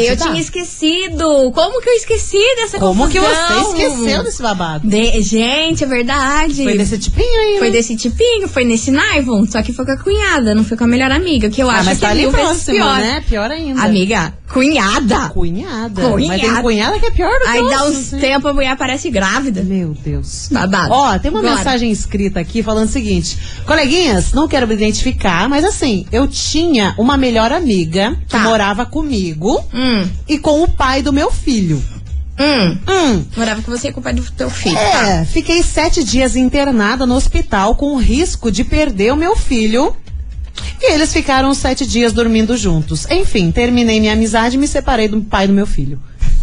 Eu 0.07 0.17
dá. 0.17 0.25
tinha 0.27 0.41
esquecido. 0.41 1.53
Como 1.53 1.81
que 1.83 1.89
eu 1.91 1.95
esqueci 1.95 2.39
dessa 2.57 2.79
Como 2.79 3.09
que 3.09 3.19
confusão? 3.21 3.63
você 3.65 3.83
esqueceu 3.85 4.23
desse 4.25 4.43
babado? 4.43 4.89
De- 4.89 5.21
Gente, 5.23 5.85
é 5.85 5.87
verdade. 5.87 6.63
Foi 6.65 6.77
desse 6.79 6.99
tipinho 6.99 7.41
aí, 7.41 7.59
Foi 7.59 7.69
né? 7.69 7.73
desse 7.77 7.97
tipinho, 7.97 8.49
foi 8.49 8.65
nesse 8.65 8.91
Naivon, 8.91 9.45
só 9.47 9.63
que 9.63 9.73
foi 9.73 9.85
com 9.85 9.93
a 9.93 9.97
cunhada, 9.99 10.55
não 10.55 10.65
foi 10.65 10.77
com 10.77 10.85
a 10.85 10.87
melhor 10.87 11.11
amiga, 11.13 11.51
que 11.51 11.63
eu 11.63 11.69
Ah, 11.71 11.75
acho 11.77 11.85
mas 11.87 11.99
que 11.99 12.03
tá 12.03 12.09
é 12.09 12.11
ali 12.13 12.21
mil 12.23 12.31
vezes 12.31 12.47
próximo, 12.47 12.77
pior. 12.77 12.99
né? 13.01 13.25
Pior 13.29 13.51
ainda. 13.51 13.83
Amiga, 13.83 14.35
cunhada. 14.53 15.29
Cunhada. 15.31 16.03
Cunhada. 16.03 16.27
Mas 16.29 16.41
tem 16.41 16.63
cunhada 16.63 16.99
que 16.99 17.07
é 17.07 17.11
pior 17.11 17.33
do 17.39 17.45
que 17.45 17.49
Aí 17.49 17.69
dá 17.71 17.85
uns 17.85 18.11
tempos 18.11 18.51
a 18.51 18.55
mulher 18.55 18.77
parece 18.77 19.11
grávida. 19.11 19.63
Meu 19.63 19.95
Deus. 19.95 20.49
Babado. 20.51 20.93
Ó, 20.93 21.19
tem 21.19 21.31
uma 21.31 21.41
Bora. 21.41 21.57
mensagem 21.57 21.91
escrita 21.91 22.41
aqui 22.41 22.63
falando 22.63 22.89
o 22.89 22.93
seguinte: 22.93 23.39
Coleguinhas, 23.67 24.33
não 24.33 24.49
quero 24.49 24.67
me 24.67 24.75
identificar, 24.75 25.49
mas 25.49 25.65
assim, 25.65 26.07
eu 26.13 26.27
tinha 26.29 26.95
uma 26.99 27.17
melhor 27.17 27.53
amiga 27.53 28.15
que 28.27 28.27
Tá. 28.31 28.41
morava 28.41 28.85
comigo 28.87 29.65
Hum, 29.73 30.09
e 30.29 30.39
com 30.39 30.63
o 30.63 30.69
pai 30.69 31.03
do 31.03 31.13
meu 31.13 31.31
filho. 31.31 31.83
hum. 32.39 32.79
Hum. 32.89 33.25
Morava 33.37 33.61
com 33.63 33.71
você 33.71 33.93
com 33.93 34.01
o 34.01 34.03
pai 34.03 34.15
do 34.15 34.23
teu 34.33 34.49
filho. 34.51 34.75
tá? 34.77 35.09
É, 35.09 35.25
fiquei 35.25 35.63
sete 35.63 36.03
dias 36.03 36.37
internada 36.37 37.05
no 37.07 37.15
hospital 37.15 37.75
com 37.75 37.95
o 37.95 37.99
risco 37.99 38.51
de 38.51 38.65
perder 38.65 39.13
o 39.13 39.17
meu 39.17 39.37
filho. 39.37 39.95
E 40.81 40.93
eles 40.93 41.13
ficaram 41.13 41.53
sete 41.53 41.87
dias 41.87 42.13
dormindo 42.13 42.57
juntos. 42.57 43.07
Enfim, 43.11 43.51
terminei 43.51 44.01
minha 44.01 44.13
amizade 44.13 44.57
e 44.57 44.59
me 44.59 44.67
separei 44.67 45.09
do 45.09 45.21
pai 45.21 45.47
do 45.47 45.53
meu 45.53 45.67
filho. 45.67 46.01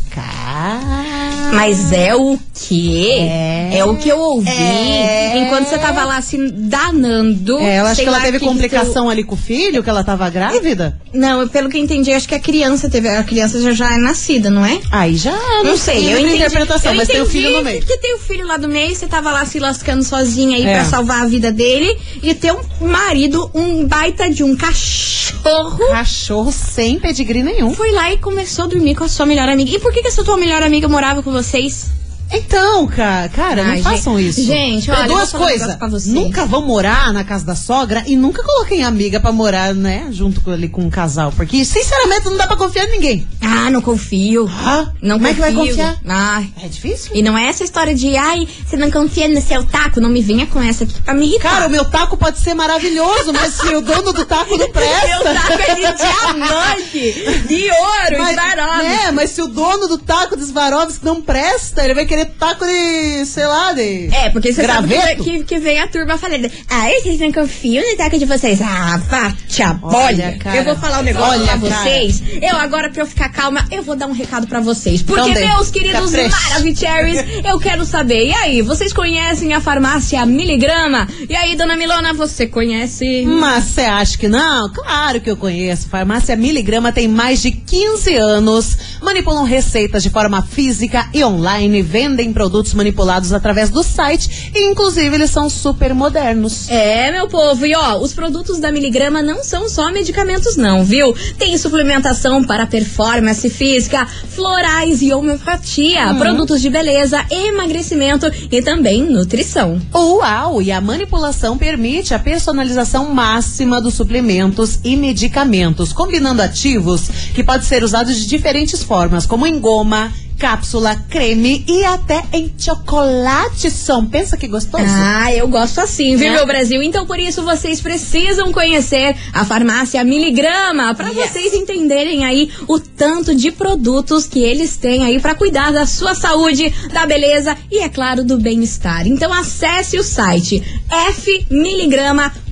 Cara. 0.09 1.06
Mas 1.53 1.91
é 1.91 2.15
o 2.15 2.37
quê? 2.53 3.17
É. 3.19 3.77
É, 3.77 3.85
o 3.85 3.95
que 3.95 4.09
eu 4.09 4.17
ouvi. 4.19 4.49
É. 4.49 5.37
Enquanto 5.39 5.67
você 5.67 5.77
tava 5.77 6.03
lá 6.05 6.19
se 6.21 6.37
danando. 6.51 7.57
É, 7.59 7.79
eu 7.79 7.85
acho 7.85 7.95
sei 7.95 8.05
que 8.05 8.09
ela 8.09 8.19
teve 8.21 8.39
que 8.39 8.45
complicação 8.45 9.09
ali 9.09 9.23
com 9.23 9.35
o 9.35 9.37
filho, 9.37 9.83
que 9.83 9.89
ela 9.89 10.03
tava 10.03 10.29
grávida. 10.29 10.99
Não, 11.13 11.47
pelo 11.47 11.69
que 11.69 11.77
eu 11.77 11.81
entendi, 11.83 12.11
acho 12.13 12.27
que 12.27 12.35
a 12.35 12.39
criança 12.39 12.89
teve. 12.89 13.07
A 13.09 13.23
criança 13.23 13.59
já, 13.61 13.71
já 13.71 13.93
é 13.93 13.97
nascida, 13.97 14.49
não 14.49 14.65
é? 14.65 14.79
Aí 14.91 15.15
já 15.15 15.31
Não 15.63 15.77
sei, 15.77 15.97
eu 15.97 16.01
livre 16.17 16.21
entendi. 16.23 16.35
interpretação, 16.37 16.91
eu 16.91 16.97
mas 16.97 17.07
tem 17.07 17.19
o 17.21 17.23
entendi 17.23 17.37
filho 17.43 17.57
no 17.57 17.63
meio. 17.63 17.81
Que 17.81 17.97
tem 17.97 18.15
o 18.15 18.19
filho 18.19 18.47
lá 18.47 18.57
do 18.57 18.67
meio, 18.67 18.95
você 18.95 19.07
tava 19.07 19.31
lá 19.31 19.45
se 19.45 19.59
lascando 19.59 20.03
sozinha 20.03 20.57
aí 20.57 20.65
É. 20.65 20.73
pra 20.75 20.85
salvar 20.85 21.21
a 21.23 21.25
vida 21.25 21.51
dele. 21.51 21.95
E 22.21 22.33
ter 22.33 22.51
um 22.53 22.87
marido, 22.87 23.49
um 23.53 23.85
baita 23.85 24.29
de 24.29 24.43
um 24.43 24.55
cachorro. 24.55 25.87
Cachorro 25.89 26.51
sem 26.51 26.99
pedigree 26.99 27.43
nenhum. 27.43 27.73
Foi 27.73 27.91
lá 27.91 28.11
e 28.11 28.17
começou 28.17 28.65
a 28.65 28.67
dormir 28.67 28.95
com 28.95 29.03
a 29.03 29.07
sua 29.07 29.25
melhor 29.25 29.47
amiga. 29.49 29.71
E 29.75 29.79
por 29.79 29.91
que, 29.93 30.01
que 30.01 30.07
essa 30.07 30.23
tua 30.23 30.37
melhor 30.37 30.61
amiga 30.63 30.87
morava 30.87 31.21
com 31.23 31.31
vocês? 31.37 31.91
Então, 32.31 32.85
cara, 32.87 33.29
cara, 33.29 33.63
Ai, 33.63 33.77
não 33.77 33.83
façam 33.83 34.17
gente- 34.19 34.29
isso. 34.29 34.43
gente, 34.43 34.91
olha, 34.91 35.07
duas 35.07 35.33
um 35.33 35.37
coisas. 35.37 36.05
Nunca 36.07 36.45
vão 36.45 36.61
morar 36.61 37.13
na 37.13 37.23
casa 37.23 37.45
da 37.45 37.55
sogra 37.55 38.03
e 38.05 38.15
nunca 38.15 38.43
coloquem 38.43 38.83
amiga 38.83 39.19
pra 39.19 39.31
morar, 39.31 39.73
né, 39.73 40.07
junto 40.11 40.41
com, 40.41 40.51
ali 40.51 40.67
com 40.67 40.81
um 40.83 40.89
casal. 40.89 41.31
Porque, 41.31 41.63
sinceramente, 41.63 42.25
não 42.25 42.35
dá 42.37 42.45
pra 42.47 42.57
confiar 42.57 42.85
em 42.85 42.91
ninguém. 42.91 43.27
Ah, 43.41 43.69
não 43.69 43.81
confio. 43.81 44.47
Ah, 44.49 44.91
Não 45.01 45.15
como 45.17 45.27
é 45.27 45.33
que 45.33 45.39
vai 45.39 45.53
confio. 45.53 45.69
confiar? 45.75 45.97
Ai. 46.05 46.49
É 46.63 46.67
difícil? 46.67 47.11
E 47.15 47.21
não 47.21 47.37
é 47.37 47.47
essa 47.47 47.63
história 47.63 47.95
de, 47.95 48.15
ai, 48.17 48.47
você 48.65 48.75
não 48.75 48.91
confia 48.91 49.27
no 49.29 49.41
seu 49.41 49.63
taco. 49.63 49.99
Não 50.01 50.09
me 50.09 50.21
venha 50.21 50.45
com 50.47 50.61
essa 50.61 50.83
aqui 50.83 51.01
pra 51.01 51.13
me 51.13 51.25
irritar. 51.27 51.49
Cara, 51.51 51.67
o 51.67 51.69
meu 51.69 51.85
taco 51.85 52.17
pode 52.17 52.39
ser 52.39 52.53
maravilhoso, 52.53 53.31
mas 53.33 53.53
se 53.53 53.73
o 53.75 53.81
dono 53.81 54.11
do 54.13 54.25
taco 54.25 54.57
não 54.57 54.69
presta. 54.71 55.07
Meu 55.07 55.33
taco 55.33 55.53
é 55.53 55.75
de 55.75 55.81
diamante, 55.81 57.47
de 57.47 57.69
ouro, 57.71 58.17
Mas, 58.19 58.29
de 58.29 58.83
né, 58.87 59.11
mas 59.11 59.29
se 59.31 59.41
o 59.41 59.47
dono 59.47 59.87
do 59.87 59.97
taco 59.97 60.35
de 60.35 60.45
Swarovski 60.45 61.05
não 61.05 61.21
presta, 61.21 61.83
ele 61.83 61.93
vai 61.93 62.05
querer 62.05 62.16
taco 62.25 62.65
de, 62.65 63.25
sei 63.25 63.45
lá, 63.45 63.73
de... 63.73 64.09
É, 64.13 64.29
porque 64.29 64.51
você 64.53 64.65
sabe 64.65 64.87
Graveto? 64.89 65.23
que, 65.23 65.39
que, 65.39 65.43
que 65.45 65.59
vem 65.59 65.79
a 65.79 65.87
turma 65.87 66.17
falando. 66.17 66.49
Ah, 66.69 66.87
vocês 67.01 67.19
não 67.19 67.31
confiam 67.31 67.83
no 67.89 67.97
taco 67.97 68.17
de 68.17 68.25
vocês. 68.25 68.59
Ah, 68.61 68.99
bate 69.09 69.63
a 69.63 69.73
bolha. 69.73 70.37
cara. 70.39 70.57
Eu 70.57 70.63
vou 70.63 70.75
falar 70.75 70.99
um 70.99 71.03
negócio 71.03 71.41
Olha, 71.41 71.57
pra 71.57 71.69
cara. 71.69 71.83
vocês. 71.83 72.23
Eu 72.41 72.57
agora, 72.57 72.89
pra 72.89 73.03
eu 73.03 73.07
ficar 73.07 73.29
calma, 73.29 73.65
eu 73.71 73.83
vou 73.83 73.95
dar 73.95 74.07
um 74.07 74.11
recado 74.13 74.47
pra 74.47 74.59
vocês. 74.59 75.01
Porque, 75.01 75.29
Então 75.29 75.47
meus 75.47 75.69
queridos. 75.71 76.11
Maravicheries, 76.11 77.23
eu 77.45 77.59
quero 77.59 77.85
saber. 77.85 78.27
E 78.27 78.33
aí, 78.33 78.61
vocês 78.61 78.91
conhecem 78.93 79.53
a 79.53 79.61
farmácia 79.61 80.25
Miligrama? 80.25 81.07
E 81.29 81.35
aí, 81.35 81.55
dona 81.55 81.75
Milona, 81.75 82.13
você 82.13 82.47
conhece? 82.47 83.23
Mas 83.25 83.65
você 83.65 83.81
acha 83.81 84.17
que 84.17 84.27
não? 84.27 84.71
Claro 84.73 85.21
que 85.21 85.29
eu 85.29 85.37
conheço. 85.37 85.87
Farmácia 85.89 86.35
Miligrama 86.35 86.91
tem 86.91 87.07
mais 87.07 87.41
de 87.41 87.51
15 87.51 88.15
anos. 88.15 88.77
Manipulam 89.01 89.43
receitas 89.43 90.03
de 90.03 90.09
forma 90.09 90.41
física 90.41 91.07
e 91.13 91.23
online. 91.23 91.81
Vendem 92.07 92.31
produtos 92.31 92.73
manipulados 92.73 93.33
através 93.33 93.69
do 93.69 93.83
site. 93.83 94.49
E, 94.55 94.69
inclusive, 94.69 95.13
eles 95.13 95.29
são 95.29 95.49
super 95.49 95.93
modernos. 95.93 96.69
É, 96.69 97.11
meu 97.11 97.27
povo, 97.27 97.65
e 97.65 97.75
ó, 97.75 97.97
os 97.97 98.13
produtos 98.13 98.59
da 98.59 98.71
Miligrama 98.71 99.21
não 99.21 99.43
são 99.43 99.67
só 99.67 99.91
medicamentos 99.91 100.55
não, 100.55 100.85
viu? 100.85 101.13
Tem 101.37 101.57
suplementação 101.57 102.45
para 102.45 102.65
performance 102.65 103.49
física, 103.49 104.05
florais 104.05 105.01
e 105.01 105.13
homeopatia, 105.13 106.15
produtos 106.17 106.61
de 106.61 106.69
beleza, 106.69 107.25
emagrecimento 107.29 108.31
e 108.49 108.61
também 108.61 109.03
nutrição. 109.03 109.81
Uau! 109.93 110.61
E 110.61 110.71
a 110.71 110.79
manipulação 110.79 111.57
permite 111.57 112.13
a 112.13 112.19
personalização 112.19 113.13
máxima 113.13 113.81
dos 113.81 113.95
suplementos 113.95 114.79
e 114.81 114.95
medicamentos, 114.95 115.91
combinando 115.91 116.41
ativos 116.41 117.09
que 117.35 117.43
podem 117.43 117.67
ser 117.67 117.83
usados 117.83 118.15
de 118.15 118.27
diferentes 118.27 118.81
formas, 118.81 119.25
como 119.25 119.45
em 119.45 119.59
goma, 119.59 120.09
cápsula, 120.37 120.95
creme 121.09 121.65
e 121.67 121.83
até 121.83 122.23
em 122.31 122.53
chocolate, 122.57 123.69
som. 123.71 124.05
Pensa 124.05 124.37
que 124.37 124.47
gostoso. 124.47 124.83
Ah, 124.87 125.33
eu 125.33 125.47
gosto 125.47 125.79
assim, 125.81 126.15
viu, 126.15 126.27
É. 126.27 126.31
meu 126.31 126.45
Brasil? 126.45 126.81
Então, 126.83 127.05
por 127.05 127.19
isso, 127.19 127.43
vocês 127.43 127.81
precisam 127.81 128.51
conhecer 128.51 129.15
a 129.33 129.43
farmácia 129.43 130.03
Miligrama 130.03 130.93
para 130.95 131.09
Yes. 131.09 131.31
vocês 131.31 131.53
entenderem 131.53 132.25
aí 132.25 132.51
o 132.67 132.79
tanto 132.79 133.33
de 133.35 133.51
produtos 133.51 134.25
que 134.27 134.39
eles 134.39 134.77
têm 134.77 135.03
aí 135.05 135.19
para 135.19 135.35
cuidar 135.35 135.71
da 135.71 135.85
sua 135.85 136.13
saúde, 136.15 136.73
da 136.93 137.05
beleza 137.05 137.57
e, 137.71 137.79
é 137.79 137.89
claro, 137.89 138.23
do 138.23 138.37
bem-estar. 138.37 139.07
Então, 139.07 139.33
acesse 139.33 139.97
o 139.97 140.03
site 140.03 140.63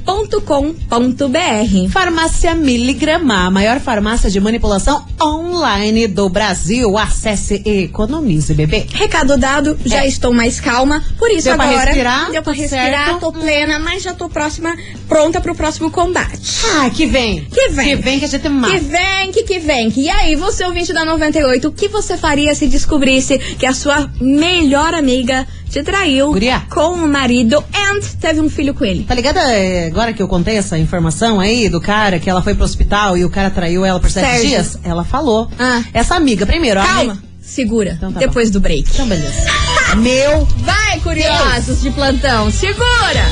fmiligrama.com.br. 0.06 1.90
Farmácia 1.92 2.54
Miligrama, 2.56 3.46
a 3.46 3.52
maior 3.52 3.80
farmácia 3.80 4.30
de 4.30 4.40
manipulação 4.40 5.04
online 5.22 6.08
do 6.08 6.30
Brasil. 6.30 6.98
Acesse 6.98 7.62
e 7.66 7.84
economize, 7.86 8.54
bebê. 8.54 8.86
Recado 8.94 9.38
dado, 9.38 9.78
já 9.86 10.04
É. 10.04 10.08
estou 10.08 10.34
mais 10.34 10.60
calma. 10.60 11.04
Por 11.18 11.30
isso 11.32 11.46
Deu 11.46 11.56
pra 11.56 11.66
agora 11.66 11.86
respirar? 11.86 12.32
deu 12.32 12.44
pra 12.44 12.54
Tudo 12.54 12.62
respirar, 12.62 13.06
certo? 13.08 13.20
tô 13.20 13.32
plena, 13.32 13.80
mas 13.80 14.04
já 14.04 14.14
tô 14.14 14.30
próxima, 14.30 14.76
pronta 15.08 15.42
pro 15.42 15.56
próximo 15.56 15.90
combate. 15.92 16.62
Ah, 16.78 16.90
que 16.90 17.06
vem. 17.06 17.46
Que 17.46 17.70
vem. 17.70 17.86
Que 17.88 17.96
vem 17.96 18.20
que 18.20 18.26
a 18.26 18.30
gente 18.30 18.50
mata. 18.50 18.74
Que 18.74 18.80
vem, 18.80 19.32
que 19.32 19.44
que 19.44 19.60
vem. 19.60 19.92
E 19.96 20.10
aí, 20.10 20.36
você 20.36 20.64
ouvinte 20.66 20.94
da 20.94 21.04
98, 21.06 21.68
o 21.68 21.72
que 21.72 21.88
você 21.88 22.18
faria 22.18 22.54
se 22.54 22.68
descobrisse 22.68 23.38
que 23.38 23.66
a 23.66 23.74
sua 23.74 24.10
melhor 24.22 24.94
amiga 24.94 25.48
te 25.76 25.84
traiu 25.84 26.32
Guria. 26.32 26.64
com 26.70 26.94
o 26.94 27.08
marido 27.08 27.62
and 27.74 28.00
teve 28.22 28.40
um 28.40 28.50
filho 28.50 28.74
com 28.74 28.86
ele? 28.86 29.04
Tá 29.04 29.14
ligada? 29.14 29.42
é, 29.42 29.88
Agora 29.88 30.14
que 30.14 30.22
eu 30.22 30.28
contei 30.28 30.56
essa 30.58 30.78
informação 30.78 31.38
aí 31.38 31.68
do 31.68 31.82
cara 31.82 32.18
que 32.18 32.30
ela 32.30 32.42
foi 32.42 32.56
pro 32.56 32.64
hospital 32.64 33.18
e 33.18 33.26
o 33.26 33.30
cara 33.30 33.50
traiu 33.50 33.84
ela 33.84 34.00
por 34.00 34.10
sete 34.10 34.26
Sérgio. 34.26 34.48
dias, 34.50 34.80
ela 34.86 35.04
falou. 35.04 35.50
Ah. 35.60 35.84
Essa 35.94 36.16
amiga, 36.16 36.46
primeiro, 36.46 36.80
Calma, 36.80 37.02
amiga- 37.12 37.18
segura, 37.42 37.92
Então 37.98 38.14
tá 38.14 38.20
depois 38.22 38.50
do 38.50 38.62
break. 38.62 38.90
Então, 38.94 39.06
beleza. 39.06 39.34
Meu 39.98 40.46
Vai, 40.60 41.00
curiosos 41.02 41.82
de 41.82 41.92
plantão, 41.92 42.50
segura! 42.52 43.26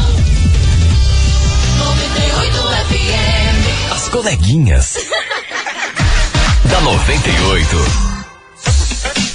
As 3.90 4.10
coleguinhas. 4.10 4.98
da 6.70 6.82
98. 6.82 8.13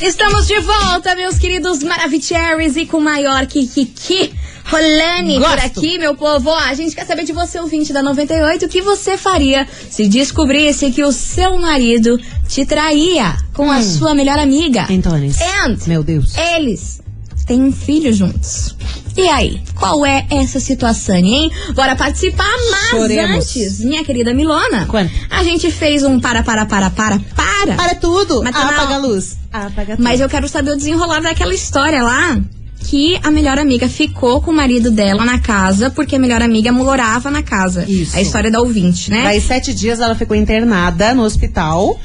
Estamos 0.01 0.47
de 0.47 0.61
volta, 0.61 1.17
meus 1.17 1.39
queridos 1.39 1.83
Maravicheries, 1.83 2.77
e 2.77 2.87
com 2.87 3.01
maior 3.01 3.45
Kikiki. 3.47 4.33
Rolane 4.65 5.41
por 5.41 5.59
aqui, 5.59 5.99
meu 5.99 6.15
povo. 6.15 6.51
A 6.51 6.73
gente 6.75 6.95
quer 6.95 7.05
saber 7.05 7.25
de 7.25 7.33
você, 7.33 7.59
ouvinte 7.59 7.93
da 7.93 8.01
98, 8.01 8.67
o 8.67 8.69
que 8.69 8.81
você 8.81 9.19
faria 9.19 9.67
se 9.91 10.07
descobrisse 10.07 10.93
que 10.93 11.03
o 11.03 11.11
seu 11.11 11.59
marido 11.59 12.17
te 12.47 12.65
traía 12.65 13.37
com 13.53 13.71
a 13.71 13.83
sua 13.83 14.15
melhor 14.15 14.39
amiga. 14.39 14.87
Antones. 14.89 15.39
And 15.41 15.79
Meu 15.89 16.05
Deus. 16.05 16.37
eles 16.37 17.01
têm 17.49 17.63
um 17.63 17.73
filho 17.73 18.13
juntos. 18.13 18.77
E 19.17 19.27
aí, 19.29 19.61
qual 19.75 20.07
é 20.07 20.27
essa 20.31 20.61
situação, 20.61 21.17
hein? 21.17 21.51
Bora 21.75 21.97
participar, 21.97 22.47
mas 22.71 22.91
Choremos. 22.91 23.47
antes, 23.47 23.81
minha 23.81 24.05
querida 24.05 24.33
Milona, 24.33 24.87
Quanto? 24.87 25.11
a 25.29 25.43
gente 25.43 25.71
fez 25.73 26.05
um 26.05 26.21
para, 26.21 26.43
para, 26.45 26.67
para, 26.67 26.91
para, 26.91 27.19
para. 27.35 27.75
Para 27.75 27.95
tudo. 27.97 28.43
Mas 28.45 28.55
na 28.55 28.69
Apaga 28.69 28.95
a 28.95 28.99
luz. 28.99 29.37
Apaga 29.53 29.97
tudo. 29.97 30.05
Mas 30.05 30.21
eu 30.21 30.29
quero 30.29 30.47
saber 30.49 30.71
o 30.73 30.77
desenrolar 30.77 31.21
daquela 31.21 31.53
história 31.53 32.03
lá. 32.03 32.41
Que 32.81 33.19
a 33.25 33.31
melhor 33.31 33.59
amiga 33.59 33.89
ficou 33.89 34.41
com 34.41 34.53
o 34.53 34.55
marido 34.55 34.89
dela 34.93 35.25
na 35.25 35.41
casa, 35.41 35.91
porque 35.91 36.15
a 36.15 36.19
melhor 36.19 36.41
amiga 36.41 36.71
morava 36.71 37.29
na 37.29 37.43
casa. 37.43 37.85
Isso. 37.89 38.17
A 38.17 38.21
história 38.23 38.53
da 38.53 38.61
ouvinte, 38.61 39.11
né? 39.11 39.25
Daí, 39.25 39.41
sete 39.41 39.75
dias, 39.75 39.99
ela 39.99 40.15
ficou 40.15 40.37
internada 40.37 41.13
no 41.13 41.25
hospital. 41.25 41.99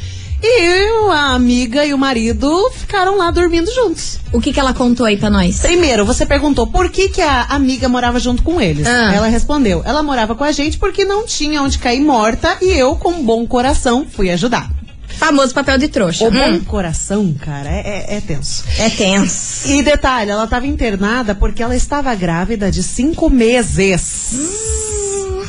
E 0.45 1.09
a 1.09 1.33
amiga 1.35 1.85
e 1.85 1.93
o 1.93 1.97
marido 1.97 2.69
ficaram 2.71 3.17
lá 3.17 3.31
dormindo 3.31 3.73
juntos. 3.73 4.19
O 4.33 4.41
que, 4.41 4.51
que 4.51 4.59
ela 4.59 4.73
contou 4.73 5.05
aí 5.05 5.15
pra 5.15 5.29
nós? 5.29 5.59
Primeiro, 5.61 6.05
você 6.05 6.25
perguntou 6.25 6.67
por 6.67 6.89
que, 6.89 7.07
que 7.07 7.21
a 7.21 7.43
amiga 7.43 7.87
morava 7.87 8.19
junto 8.19 8.43
com 8.43 8.59
eles. 8.59 8.85
Ah. 8.85 9.13
Ela 9.15 9.27
respondeu: 9.27 9.81
ela 9.85 10.03
morava 10.03 10.35
com 10.35 10.43
a 10.43 10.51
gente 10.51 10.77
porque 10.77 11.05
não 11.05 11.25
tinha 11.25 11.61
onde 11.61 11.79
cair 11.79 12.01
morta 12.01 12.57
e 12.61 12.65
eu, 12.77 12.95
com 12.97 13.23
bom 13.23 13.47
coração, 13.47 14.05
fui 14.11 14.29
ajudar. 14.31 14.69
Famoso 15.07 15.53
papel 15.53 15.77
de 15.77 15.87
trouxa. 15.87 16.25
O 16.27 16.31
bom 16.31 16.49
Hum, 16.49 16.59
coração, 16.61 17.33
cara, 17.39 17.69
é, 17.69 18.05
é- 18.09 18.17
é 18.17 18.21
tenso. 18.21 18.63
é 18.79 18.89
tenso. 18.89 19.69
E 19.69 19.81
detalhe, 19.83 20.31
ela 20.31 20.43
estava 20.43 20.65
internada 20.67 21.33
porque 21.35 21.61
ela 21.63 21.75
estava 21.75 22.13
grávida 22.15 22.69
de 22.71 22.81
cinco 22.83 23.29
meses. 23.29 24.33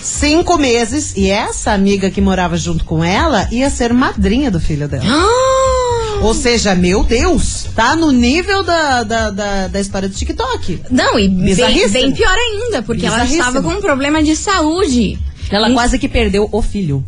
Cinco 0.02 0.58
meses. 0.58 1.14
E 1.16 1.30
essa 1.30 1.72
amiga 1.72 2.10
que 2.10 2.20
morava 2.20 2.56
junto 2.56 2.84
com 2.84 3.02
ela 3.02 3.48
ia 3.50 3.70
ser 3.70 3.92
madrinha 3.92 4.50
do 4.50 4.60
filho 4.60 4.88
dela. 4.88 5.04
Ah! 5.06 6.20
Ou 6.22 6.32
seja, 6.32 6.74
meu 6.74 7.02
Deus, 7.02 7.66
tá 7.74 7.94
no 7.94 8.10
nível 8.10 8.62
da, 8.62 9.02
da, 9.02 9.30
da, 9.30 9.66
da 9.68 9.80
história 9.80 10.08
do 10.08 10.14
TikTok. 10.14 10.80
Não, 10.90 11.18
e 11.18 11.28
bem, 11.28 11.88
bem 11.88 12.12
pior 12.12 12.34
ainda, 12.36 12.82
porque 12.82 13.04
ela 13.06 13.24
estava 13.24 13.60
com 13.62 13.68
um 13.70 13.80
problema 13.80 14.22
de 14.22 14.34
saúde. 14.34 15.18
Ela 15.50 15.68
E- 15.70 15.74
quase 15.74 15.98
que 15.98 16.08
perdeu 16.08 16.48
o 16.50 16.62
filho. 16.62 17.04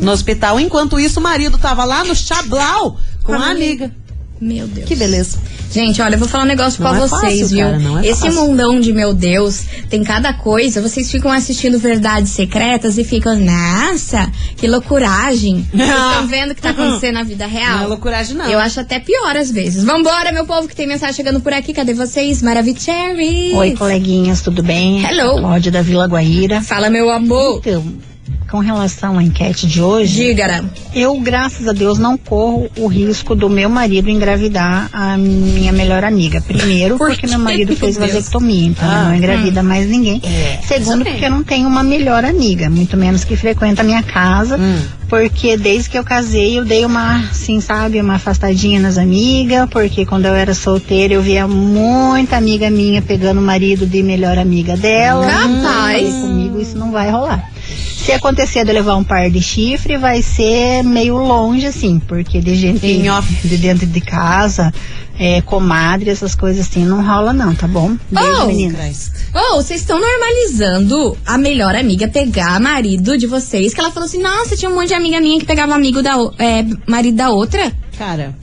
No 0.00 0.10
hospital. 0.10 0.58
Enquanto 0.58 0.98
isso, 0.98 1.20
o 1.20 1.22
marido 1.22 1.58
tava 1.58 1.84
lá 1.84 2.02
no 2.04 2.14
chablau 2.14 2.98
com 3.22 3.32
a 3.34 3.50
amiga. 3.50 3.92
Meu 4.40 4.66
Deus. 4.68 4.86
Que 4.86 4.94
beleza. 4.94 5.38
Gente, 5.70 6.00
olha, 6.00 6.14
eu 6.14 6.18
vou 6.18 6.28
falar 6.28 6.44
um 6.44 6.46
negócio 6.46 6.80
pra 6.80 6.96
é 6.96 7.00
vocês, 7.00 7.40
fácil, 7.40 7.48
viu? 7.48 7.66
cara, 7.66 7.78
não 7.78 7.98
é 7.98 8.06
Esse 8.06 8.22
fácil. 8.22 8.40
mundão 8.46 8.80
de 8.80 8.92
meu 8.92 9.12
Deus 9.12 9.64
tem 9.90 10.02
cada 10.02 10.32
coisa. 10.32 10.80
Vocês 10.80 11.10
ficam 11.10 11.30
assistindo 11.30 11.78
Verdades 11.78 12.30
Secretas 12.32 12.96
e 12.98 13.04
ficam, 13.04 13.36
nossa, 13.38 14.30
que 14.56 14.66
loucuragem. 14.66 15.66
Vocês 15.72 15.88
estão 15.90 16.26
vendo 16.28 16.50
o 16.52 16.54
que 16.54 16.62
tá 16.62 16.70
acontecendo 16.70 17.14
na 17.14 17.22
vida 17.22 17.46
real? 17.46 17.78
Não 17.78 17.84
é 17.84 17.86
loucuragem, 17.88 18.36
não. 18.36 18.48
Eu 18.48 18.58
acho 18.58 18.80
até 18.80 18.98
pior 18.98 19.36
às 19.36 19.50
vezes. 19.50 19.84
Vambora, 19.84 20.32
meu 20.32 20.46
povo, 20.46 20.68
que 20.68 20.74
tem 20.76 20.86
mensagem 20.86 21.14
chegando 21.14 21.40
por 21.40 21.52
aqui. 21.52 21.72
Cadê 21.72 21.92
vocês? 21.92 22.40
Maravicherry. 22.42 23.52
Oi, 23.54 23.72
coleguinhas, 23.76 24.40
tudo 24.40 24.62
bem? 24.62 25.04
Hello. 25.04 25.40
Cláudia 25.40 25.72
da 25.72 25.82
Vila 25.82 26.06
Guaíra. 26.06 26.62
Fala, 26.62 26.88
meu 26.88 27.10
amor. 27.10 27.58
Então, 27.58 27.84
com 28.50 28.58
relação 28.60 29.18
à 29.18 29.22
enquete 29.22 29.66
de 29.66 29.80
hoje, 29.82 30.14
Diga. 30.28 30.64
eu, 30.94 31.18
graças 31.20 31.68
a 31.68 31.72
Deus, 31.72 31.98
não 31.98 32.16
corro 32.16 32.68
o 32.78 32.86
risco 32.86 33.34
do 33.34 33.48
meu 33.50 33.68
marido 33.68 34.08
engravidar 34.08 34.88
a 34.92 35.16
minha 35.18 35.72
melhor 35.72 36.02
amiga. 36.04 36.40
Primeiro, 36.40 36.96
Por 36.96 37.08
porque 37.10 37.26
meu 37.26 37.38
marido 37.38 37.76
fez 37.76 37.96
Deus? 37.96 38.10
vasectomia, 38.12 38.68
então 38.68 38.88
Ah. 38.88 39.04
não 39.04 39.14
engravida 39.14 39.62
mais 39.62 39.86
ninguém. 39.88 40.22
Segundo, 40.66 41.04
porque 41.04 41.24
eu 41.24 41.30
não 41.30 41.42
tenho 41.44 41.68
uma 41.68 41.82
melhor 41.82 42.24
amiga, 42.24 42.70
muito 42.70 42.96
menos 42.96 43.22
que 43.24 43.36
frequenta 43.36 43.82
a 43.82 43.84
minha 43.84 44.02
casa. 44.02 44.56
Hum. 44.58 44.78
Porque 45.08 45.56
desde 45.56 45.88
que 45.88 45.98
eu 45.98 46.04
casei, 46.04 46.58
eu 46.58 46.64
dei 46.66 46.84
uma, 46.84 47.20
assim, 47.30 47.60
sabe, 47.62 47.98
uma 47.98 48.16
afastadinha 48.16 48.78
nas 48.78 48.98
amigas, 48.98 49.66
porque 49.70 50.04
quando 50.04 50.26
eu 50.26 50.34
era 50.34 50.52
solteira, 50.52 51.14
eu 51.14 51.22
via 51.22 51.48
muita 51.48 52.36
amiga 52.36 52.68
minha 52.68 53.00
pegando 53.00 53.40
o 53.40 53.42
marido 53.42 53.86
de 53.86 54.02
melhor 54.02 54.36
amiga 54.38 54.76
dela. 54.76 55.26
Capaz. 55.26 56.08
E 56.08 56.10
comigo 56.20 56.60
isso 56.60 56.76
não 56.76 56.90
vai 56.92 57.10
rolar. 57.10 57.42
Se 58.08 58.12
acontecer 58.14 58.64
de 58.64 58.72
levar 58.72 58.96
um 58.96 59.04
par 59.04 59.28
de 59.28 59.38
chifre, 59.42 59.98
vai 59.98 60.22
ser 60.22 60.82
meio 60.82 61.18
longe, 61.18 61.66
assim, 61.66 61.98
porque 61.98 62.40
de 62.40 62.54
gente 62.54 62.86
Em 62.86 63.10
off. 63.10 63.46
de 63.46 63.58
dentro 63.58 63.84
de 63.86 64.00
casa, 64.00 64.72
é, 65.18 65.42
comadre, 65.42 66.08
essas 66.08 66.34
coisas 66.34 66.66
assim, 66.66 66.86
não 66.86 67.06
rola 67.06 67.34
não, 67.34 67.54
tá 67.54 67.68
bom? 67.68 67.98
Beijo, 68.10 68.30
Oh, 68.44 68.46
meninas. 68.46 69.12
Oh, 69.34 69.56
vocês 69.56 69.82
estão 69.82 70.00
normalizando 70.00 71.18
a 71.26 71.36
melhor 71.36 71.74
amiga 71.76 72.08
pegar 72.08 72.58
marido 72.58 73.18
de 73.18 73.26
vocês. 73.26 73.74
Que 73.74 73.80
ela 73.80 73.90
falou 73.90 74.06
assim: 74.06 74.22
nossa, 74.22 74.56
tinha 74.56 74.70
um 74.70 74.74
monte 74.74 74.88
de 74.88 74.94
amiga 74.94 75.20
minha 75.20 75.38
que 75.38 75.44
pegava 75.44 75.74
amigo 75.74 76.02
da 76.02 76.14
é, 76.38 76.64
marido 76.86 77.14
da 77.18 77.28
outra. 77.28 77.70
Cara, 77.98 78.34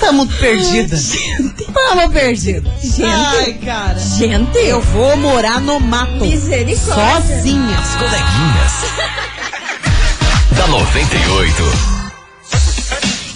tamo 0.00 0.26
perdida. 0.38 0.96
Tamo 1.72 2.10
perdida. 2.10 2.70
Gente. 2.80 3.04
Ai, 3.04 3.54
cara. 3.54 3.98
Gente, 3.98 4.58
Eu 4.58 4.80
vou 4.80 5.16
morar 5.16 5.60
no 5.60 5.78
mato. 5.80 6.24
Misericórdia. 6.24 7.36
Sozinha. 7.36 7.78
As 7.78 7.94
coleguinhas. 7.94 8.72
da 10.56 10.66
98. 10.66 11.97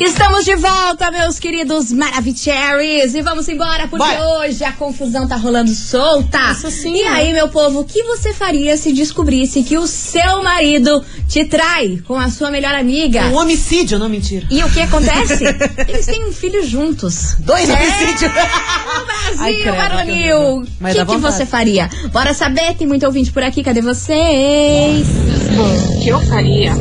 Estamos 0.04 0.44
de 0.44 0.56
volta, 0.56 1.12
meus 1.12 1.38
queridos 1.38 1.92
Maravicheries. 1.92 3.14
E 3.14 3.22
vamos 3.22 3.48
embora, 3.48 3.86
porque 3.86 4.04
Bora. 4.04 4.40
hoje 4.40 4.64
a 4.64 4.72
confusão 4.72 5.28
tá 5.28 5.36
rolando 5.36 5.72
solta. 5.72 6.50
Isso 6.50 6.70
sim, 6.72 6.96
E 6.96 7.02
aí, 7.04 7.32
meu 7.32 7.48
povo, 7.48 7.80
o 7.80 7.84
que 7.84 8.02
você 8.02 8.34
faria 8.34 8.76
se 8.76 8.92
descobrisse 8.92 9.62
que 9.62 9.78
o 9.78 9.86
seu 9.86 10.42
marido 10.42 11.04
te 11.28 11.44
trai 11.44 12.00
com 12.04 12.16
a 12.18 12.28
sua 12.30 12.50
melhor 12.50 12.74
amiga? 12.74 13.26
Um 13.28 13.36
homicídio, 13.36 13.96
não 13.96 14.08
mentira. 14.08 14.44
E 14.50 14.64
o 14.64 14.70
que 14.70 14.80
acontece? 14.80 15.44
Eles 15.86 16.06
têm 16.06 16.28
um 16.28 16.32
filho 16.32 16.66
juntos. 16.66 17.36
Dois 17.38 17.70
homicídios. 17.70 18.32
Brasil, 18.32 19.38
Ai, 19.38 19.54
credo, 19.54 19.76
Varonil! 19.76 20.64
que 20.64 21.00
O 21.00 21.06
que, 21.06 21.12
que 21.14 21.18
você 21.18 21.46
faria? 21.46 21.88
Bora 22.12 22.34
saber, 22.34 22.74
tem 22.74 22.88
muito 22.88 23.06
ouvinte 23.06 23.30
por 23.30 23.44
aqui, 23.44 23.62
cadê 23.62 23.80
vocês? 23.80 25.06
Bom, 25.54 25.96
o 25.96 26.00
que 26.02 26.08
eu 26.08 26.20
faria? 26.20 26.72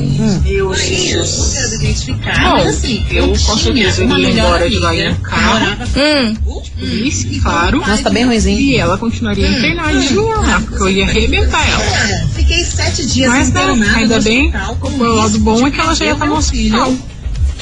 Eu. 0.45 0.69
Bom, 0.69 0.75
eu 3.11 3.27
com 3.27 3.57
certeza 3.57 4.03
iria 4.03 4.29
embora 4.29 4.69
de 4.69 4.77
lá 4.79 4.95
em 4.95 5.15
carro, 5.15 5.77
Hum, 5.95 6.61
polícia, 6.79 7.41
claro. 7.41 7.79
Nossa, 7.79 8.03
tá 8.03 8.09
bem 8.09 8.25
ruimzinho. 8.25 8.59
E 8.59 8.77
ela 8.77 8.97
continuaria 8.97 9.47
internadinha 9.47 10.35
lá, 10.37 10.61
porque 10.61 10.83
eu 10.83 10.89
ia 10.89 11.05
arrebentar 11.05 11.67
ela. 11.69 12.27
Fiquei 12.33 12.63
sete 12.63 13.05
dias 13.05 13.29
Mas 13.29 13.51
né, 13.51 13.63
internada 13.63 13.97
ainda 13.99 14.21
bem, 14.21 14.53
o 14.81 15.03
lado 15.03 15.39
bom 15.39 15.67
é 15.67 15.71
que 15.71 15.79
ela 15.79 15.93
já 15.93 16.05
ia 16.05 16.13
estar 16.13 16.25
no 16.25 16.35
hospital. 16.37 16.93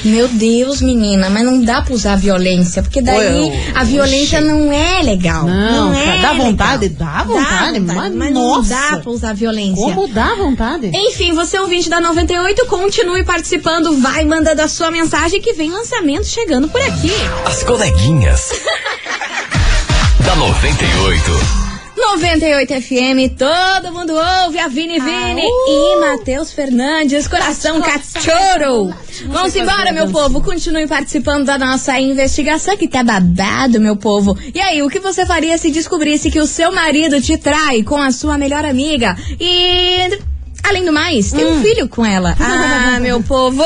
Meu 0.04 0.28
Deus, 0.28 0.80
menina, 0.80 1.28
mas 1.28 1.44
não 1.44 1.62
dá 1.62 1.82
pra 1.82 1.94
usar 1.94 2.16
violência, 2.16 2.82
porque 2.82 3.02
daí 3.02 3.50
Oi, 3.50 3.52
a 3.74 3.84
violência 3.84 4.40
não 4.40 4.72
é 4.72 5.02
legal. 5.02 5.44
Não, 5.44 5.94
é 5.94 6.04
cara, 6.04 6.22
dá 6.22 6.32
vontade, 6.32 6.88
legal. 6.88 7.08
dá 7.08 7.24
vontade, 7.24 7.80
mas 7.80 8.14
mas 8.14 8.32
nossa. 8.32 8.74
não 8.74 8.90
dá 8.90 8.96
pra 8.98 9.10
usar 9.10 9.34
violência. 9.34 9.74
Como 9.76 10.08
dá 10.08 10.34
vontade? 10.34 10.90
Enfim, 10.94 11.32
você 11.32 11.56
é 11.56 11.60
ouvinte 11.60 11.88
da 11.88 12.00
98, 12.00 12.66
continue 12.66 13.24
participando, 13.24 13.98
vai 14.00 14.24
mandando 14.24 14.62
a 14.62 14.68
sua 14.68 14.90
mensagem 14.90 15.40
que 15.40 15.52
vem 15.52 15.70
lançamento 15.70 16.26
chegando 16.26 16.68
por 16.68 16.80
aqui. 16.80 17.12
As 17.44 17.62
coleguinhas. 17.62 18.52
da 20.24 20.36
98. 20.36 21.69
98 22.00 22.80
FM, 22.80 23.36
todo 23.36 23.92
mundo 23.92 24.14
ouve 24.44 24.58
a 24.58 24.68
Vini 24.68 24.98
Vini 24.98 25.42
e 25.42 25.96
Matheus 26.00 26.50
Fernandes, 26.50 27.28
coração 27.28 27.80
cachorro. 27.80 28.94
Vamos 29.26 29.54
embora, 29.54 29.92
meu 29.92 30.10
povo, 30.10 30.40
continue 30.40 30.86
participando 30.86 31.44
da 31.44 31.58
nossa 31.58 32.00
investigação 32.00 32.76
que 32.76 32.88
tá 32.88 33.04
babado, 33.04 33.80
meu 33.80 33.96
povo. 33.96 34.36
E 34.54 34.58
aí, 34.60 34.82
o 34.82 34.88
que 34.88 34.98
você 34.98 35.26
faria 35.26 35.58
se 35.58 35.70
descobrisse 35.70 36.30
que 36.30 36.40
o 36.40 36.46
seu 36.46 36.72
marido 36.72 37.20
te 37.20 37.36
trai 37.36 37.82
com 37.82 37.96
a 37.96 38.10
sua 38.10 38.38
melhor 38.38 38.64
amiga? 38.64 39.14
E... 39.38 40.29
Além 40.62 40.84
do 40.84 40.92
mais, 40.92 41.32
tem 41.32 41.44
um 41.46 41.62
filho 41.62 41.88
com 41.88 42.04
ela. 42.04 42.36
Ah, 42.92 42.98
meu 42.98 43.22
povo, 43.22 43.62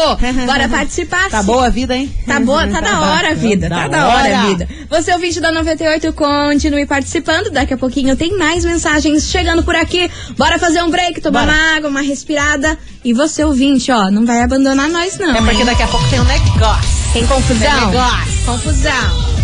bora 0.46 0.68
participar. 0.68 1.30
Tá 1.30 1.42
boa 1.42 1.66
a 1.66 1.70
vida, 1.70 1.96
hein? 1.96 2.12
Tá 2.26 2.38
boa, 2.40 2.66
tá 2.66 2.80
da 2.80 3.00
hora 3.00 3.30
a 3.30 3.34
vida, 3.34 3.68
tá 3.68 3.88
da 3.88 4.08
hora 4.08 4.38
a 4.38 4.46
vida. 4.46 4.68
Você 4.90 5.10
é 5.10 5.16
o 5.16 5.18
vídeo 5.18 5.40
da 5.40 5.50
98, 5.50 6.12
continue 6.12 6.84
participando. 6.84 7.50
Daqui 7.50 7.72
a 7.72 7.78
pouquinho 7.78 8.16
tem 8.16 8.36
mais 8.36 8.64
mensagens 8.64 9.30
chegando 9.30 9.62
por 9.62 9.74
aqui. 9.74 10.10
Bora 10.36 10.58
fazer 10.58 10.82
um 10.82 10.90
break, 10.90 11.20
tomar 11.20 11.46
Bora. 11.46 11.52
uma 11.52 11.76
água, 11.76 11.90
uma 11.90 12.02
respirada. 12.02 12.76
E 13.04 13.12
você, 13.12 13.44
ouvinte, 13.44 13.90
ó, 13.90 14.10
não 14.10 14.26
vai 14.26 14.42
abandonar 14.42 14.88
nós, 14.88 15.18
não. 15.18 15.34
É 15.34 15.40
porque 15.40 15.56
hein? 15.56 15.64
daqui 15.64 15.82
a 15.82 15.88
pouco 15.88 16.08
tem 16.08 16.20
um 16.20 16.24
negócio. 16.24 17.12
Tem 17.12 17.26
confusão. 17.26 17.70
Tem 17.70 17.86
negócio. 17.86 18.44
Confusão. 18.44 19.34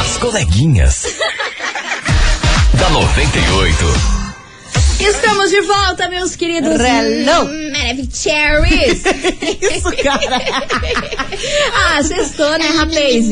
As 0.00 0.16
coleguinhas. 0.16 1.06
da 2.98 3.04
98. 3.04 3.84
Estamos 4.98 5.50
de 5.50 5.60
volta, 5.60 6.08
meus 6.08 6.34
queridos 6.34 6.80
Hello. 6.80 7.48
Maravicheries. 7.70 9.02
Isso, 9.62 10.02
cara. 10.02 10.42
ah, 11.96 12.02
sextou, 12.02 12.58
né, 12.58 12.66
rapaz? 12.66 13.24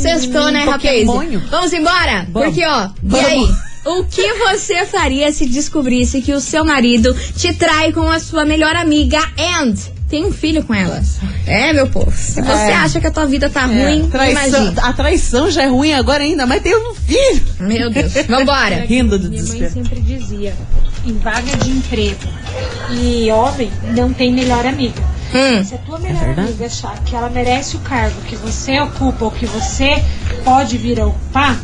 Sextou, 0.00 0.50
né, 0.50 0.64
rapaz? 0.64 1.06
Vamos 1.50 1.72
embora? 1.74 2.26
Vamos. 2.30 2.48
Porque, 2.48 2.64
ó, 2.64 2.86
e 2.86 2.90
Vamos. 3.02 3.26
aí? 3.26 3.48
O 3.84 4.04
que 4.04 4.32
você 4.34 4.86
faria 4.86 5.30
se 5.32 5.46
descobrisse 5.46 6.22
que 6.22 6.32
o 6.32 6.40
seu 6.40 6.64
marido 6.64 7.14
te 7.36 7.52
trai 7.52 7.92
com 7.92 8.08
a 8.10 8.20
sua 8.20 8.44
melhor 8.46 8.74
amiga 8.74 9.20
and 9.38 9.99
tem 10.10 10.24
um 10.26 10.32
filho 10.32 10.62
com 10.64 10.74
ela? 10.74 11.00
É, 11.46 11.72
meu 11.72 11.88
povo. 11.88 12.10
Se 12.14 12.42
você 12.42 12.50
É. 12.72 12.74
acha 12.74 13.00
que 13.00 13.06
a 13.06 13.10
tua 13.10 13.26
vida 13.26 13.48
tá 13.48 13.64
ruim, 13.64 14.08
Traição, 14.10 14.46
imagine. 14.60 14.80
a 14.80 14.92
traição 14.92 15.50
já 15.50 15.62
é 15.62 15.66
ruim 15.68 15.92
agora 15.92 16.22
ainda, 16.24 16.44
mas 16.46 16.60
tem 16.62 16.76
um 16.76 16.94
filho. 16.94 17.42
Meu 17.60 17.88
Deus. 17.90 18.12
Vambora. 18.28 18.84
Rindo 18.88 19.18
do 19.18 19.30
Minha 19.30 19.42
mãe 19.44 19.58
desespero. 19.60 19.86
sempre 19.86 20.00
dizia, 20.00 20.54
em 21.06 21.12
vaga 21.18 21.56
de 21.58 21.70
emprego 21.70 22.28
e 22.90 23.30
homem 23.30 23.70
não 23.96 24.12
tem 24.12 24.32
melhor 24.32 24.66
amiga. 24.66 25.00
Hum. 25.32 25.64
Se 25.64 25.74
a 25.76 25.78
tua 25.78 25.98
melhor 26.00 26.24
verdade. 26.24 26.48
amiga 26.48 26.66
achar 26.66 26.98
que 27.04 27.14
ela 27.14 27.30
merece 27.30 27.76
o 27.76 27.78
cargo 27.80 28.20
que 28.22 28.34
você 28.36 28.80
ocupa 28.80 29.26
ou 29.26 29.30
que 29.30 29.46
você 29.46 30.02
pode 30.44 30.76
vir 30.76 31.00
a 31.00 31.06
ocupar, 31.06 31.56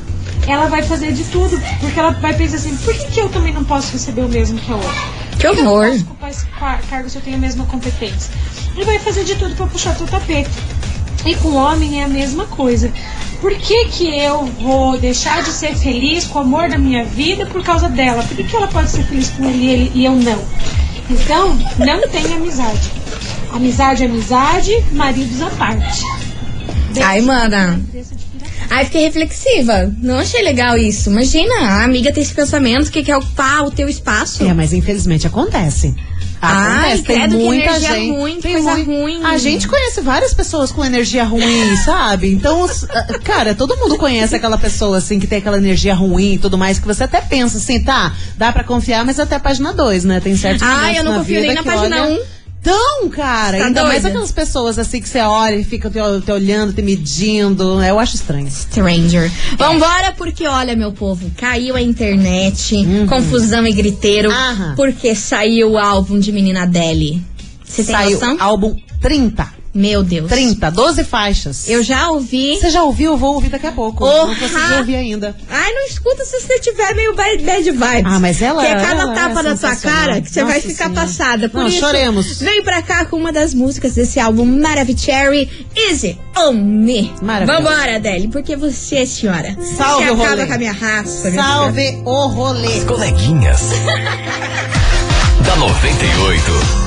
ela 0.47 0.69
vai 0.69 0.83
fazer 0.83 1.13
de 1.13 1.25
tudo. 1.25 1.61
Porque 1.81 1.99
ela 1.99 2.13
vai 2.13 2.33
pensar 2.35 2.57
assim, 2.57 2.77
por 2.77 2.95
que, 2.95 3.07
que 3.11 3.21
eu 3.21 3.29
também 3.29 3.53
não 3.53 3.65
posso 3.65 3.93
receber 3.93 4.21
o 4.23 4.29
mesmo 4.29 4.59
que 4.61 4.71
a 4.71 4.77
outra? 4.77 5.26
Que 5.39 5.47
eu 5.47 5.53
horror. 5.53 5.91
posso 5.91 6.03
ocupar 6.03 6.31
esse 6.31 6.47
cargo 6.89 7.11
se 7.11 7.17
eu 7.17 7.23
tenho 7.23 7.37
a 7.37 7.41
mesma 7.41 7.65
competência? 7.67 8.33
E 8.77 8.85
vai 8.85 8.99
fazer 8.99 9.25
de 9.25 9.35
tudo 9.37 9.55
pra 9.55 9.67
puxar 9.67 9.95
teu 9.95 10.07
tapete. 10.07 10.51
E 11.25 11.35
com 11.37 11.49
o 11.49 11.55
homem 11.57 12.01
é 12.01 12.05
a 12.05 12.09
mesma 12.09 12.47
coisa. 12.47 12.93
Por 13.41 13.55
que, 13.55 13.87
que 13.87 14.19
eu 14.19 14.47
vou 14.61 14.99
deixar 14.99 15.43
de 15.43 15.51
ser 15.51 15.75
feliz 15.75 16.25
com 16.25 16.39
o 16.39 16.43
amor 16.43 16.69
da 16.69 16.79
minha 16.79 17.05
vida 17.05 17.47
por 17.47 17.63
causa 17.63 17.89
dela? 17.89 18.23
Por 18.23 18.37
que, 18.37 18.45
que 18.45 18.57
ela 18.57 18.69
pode 18.69 18.91
ser 18.91 19.05
feliz 19.05 19.31
com 19.31 19.45
ele, 19.45 19.59
e 19.59 19.69
ele 19.69 19.93
e 19.95 20.05
eu 20.05 20.15
não? 20.15 20.43
Então, 21.11 21.57
não 21.79 22.09
tem 22.09 22.33
amizade. 22.33 22.91
Amizade 23.53 24.03
é 24.03 24.07
amizade, 24.07 24.85
maridos 24.93 25.41
à 25.41 25.51
parte. 25.51 26.03
Ai, 27.03 27.21
mana. 27.21 27.81
De 27.93 28.26
Ai, 28.71 28.85
fiquei 28.85 29.03
reflexiva. 29.03 29.93
Não 30.03 30.19
achei 30.19 30.43
legal 30.43 30.77
isso. 30.77 31.11
Imagina, 31.11 31.55
a 31.61 31.85
amiga 31.85 32.13
tem 32.13 32.23
esse 32.23 32.35
pensamento 32.35 32.91
que 32.91 33.03
quer 33.03 33.17
ocupar 33.17 33.65
o 33.65 33.71
teu 33.71 33.89
espaço. 33.89 34.43
É, 34.45 34.53
mas 34.55 34.73
infelizmente 34.73 35.27
acontece. 35.27 35.95
Ai, 36.41 36.93
Acontece, 36.99 37.03
tem 37.05 37.29
muita 37.29 37.81
gente. 37.81 38.11
ruim, 38.11 38.41
tem 38.41 38.53
coisa 38.63 38.83
ruim. 38.85 39.25
A 39.25 39.39
gente 39.39 39.67
conhece 39.67 40.01
várias 40.03 40.35
pessoas 40.35 40.71
com 40.71 40.85
energia 40.85 41.25
ruim, 41.25 41.77
sabe? 41.83 42.31
Então, 42.31 42.69
ah, 42.91 43.19
cara, 43.25 43.55
todo 43.55 43.77
mundo 43.79 43.97
conhece 43.97 44.37
aquela 44.37 44.59
pessoa 44.59 44.99
assim 44.99 45.19
que 45.19 45.27
tem 45.27 45.39
aquela 45.39 45.57
energia 45.57 45.95
ruim 45.95 46.35
e 46.35 46.39
tudo 46.39 46.59
mais, 46.59 46.79
que 46.79 46.87
você 46.87 47.05
até 47.05 47.23
pensa 47.23 47.57
assim, 47.57 47.83
tá, 47.83 48.15
dá 48.37 48.53
pra 48.53 48.63
confiar, 48.65 49.05
mas 49.05 49.19
até 49.19 49.37
a 49.37 49.41
página 49.41 49.73
2, 49.73 50.05
né? 50.05 50.21
Tem 50.21 50.37
certos 50.37 50.67
momentos 50.67 50.97
eu 50.99 51.05
não 51.05 51.19
confio 51.19 51.41
nem 51.41 51.55
na 51.55 51.63
página 51.63 52.03
olha- 52.05 52.13
um. 52.21 52.36
Então, 52.69 53.09
cara, 53.11 53.59
Tá 53.59 53.67
ainda 53.67 53.83
mais 53.85 54.03
doida? 54.03 54.09
aquelas 54.09 54.33
pessoas 54.33 54.77
assim 54.77 55.01
que 55.01 55.09
você 55.09 55.21
olha 55.21 55.55
e 55.55 55.63
fica 55.63 55.89
te, 55.89 55.99
te 56.25 56.33
olhando, 56.33 56.73
te 56.73 56.83
medindo. 56.83 57.81
Eu 57.81 57.99
acho 58.01 58.17
estranho. 58.17 58.51
Stranger. 58.51 59.31
Vambora, 59.57 60.13
porque 60.19 60.49
olha, 60.49 60.75
meu 60.75 60.91
povo, 60.91 61.31
caiu 61.37 61.77
a 61.77 61.81
internet, 61.81 62.75
confusão 63.09 63.65
e 63.67 63.73
griteiro, 63.73 64.33
Aham. 64.33 64.75
porque 64.75 65.15
saiu 65.15 65.73
o 65.73 65.79
álbum 65.79 66.19
de 66.19 66.33
Menina 66.33 66.65
Adele. 66.65 67.23
Você 67.65 67.85
tem 67.85 67.95
Saiu 67.95 68.13
noção? 68.21 68.37
álbum 68.41 68.77
30. 69.01 69.56
Meu 69.77 70.03
Deus. 70.03 70.29
30, 70.29 70.71
12 70.71 71.05
faixas. 71.05 71.69
Eu 71.69 71.83
já 71.83 72.09
ouvi. 72.11 72.57
Você 72.59 72.71
já 72.71 72.83
ouviu? 72.83 73.13
Eu 73.13 73.17
vou 73.19 73.35
ouvir 73.35 73.51
daqui 73.51 73.67
a 73.67 73.73
pouco. 73.73 74.05
Orra! 74.05 74.27
Não 74.29 74.35
consegui 74.37 74.73
ouvir 74.79 74.95
ainda. 74.97 75.37
Ai, 75.51 75.73
não 75.73 75.87
escuta 75.87 76.25
se 76.25 76.41
você 76.41 76.59
tiver 76.61 76.95
meio 76.95 77.15
bad, 77.15 77.43
bad 77.43 77.63
vibes. 77.71 78.03
Ah, 78.13 78.19
mas 78.19 78.41
ela- 78.41 78.63
Que 78.63 78.69
é 78.69 78.75
cada 78.77 79.03
ela 79.03 79.13
é 79.13 79.15
tapa 79.15 79.35
da 79.43 79.43
tua 79.43 79.57
sensacional. 79.57 79.99
cara 80.07 80.21
que 80.23 80.31
você 80.31 80.45
vai 80.45 80.61
ficar 80.61 80.85
Senhora. 80.87 80.95
passada. 81.03 81.49
Por 81.49 81.61
Não, 81.61 81.69
isso, 81.69 81.81
choremos. 81.81 82.39
vem 82.41 82.63
pra 82.63 82.81
cá 82.83 83.05
com 83.05 83.17
uma 83.17 83.33
das 83.33 83.53
músicas 83.53 83.95
desse 83.95 84.19
álbum 84.19 84.45
Maravicherry, 84.47 85.49
Easy 85.77 86.19
on 86.39 86.53
Me. 86.55 87.13
Maravilhoso. 87.21 87.63
Vambora, 87.65 87.97
Adele, 87.97 88.29
porque 88.29 88.57
você, 88.57 89.05
senhora, 89.05 89.57
Salve 89.77 90.05
você 90.07 90.11
o 90.11 90.15
acaba 90.15 90.29
rolê. 90.31 90.47
com 90.47 90.53
a 90.55 90.59
minha 90.59 90.73
raça. 90.73 91.31
minha. 91.31 91.43
Salve 91.43 92.03
o 92.05 92.27
rolê. 92.29 92.79
As 92.79 92.85
coleguinhas. 92.85 93.61
da 95.45 95.57
98. 95.57 96.86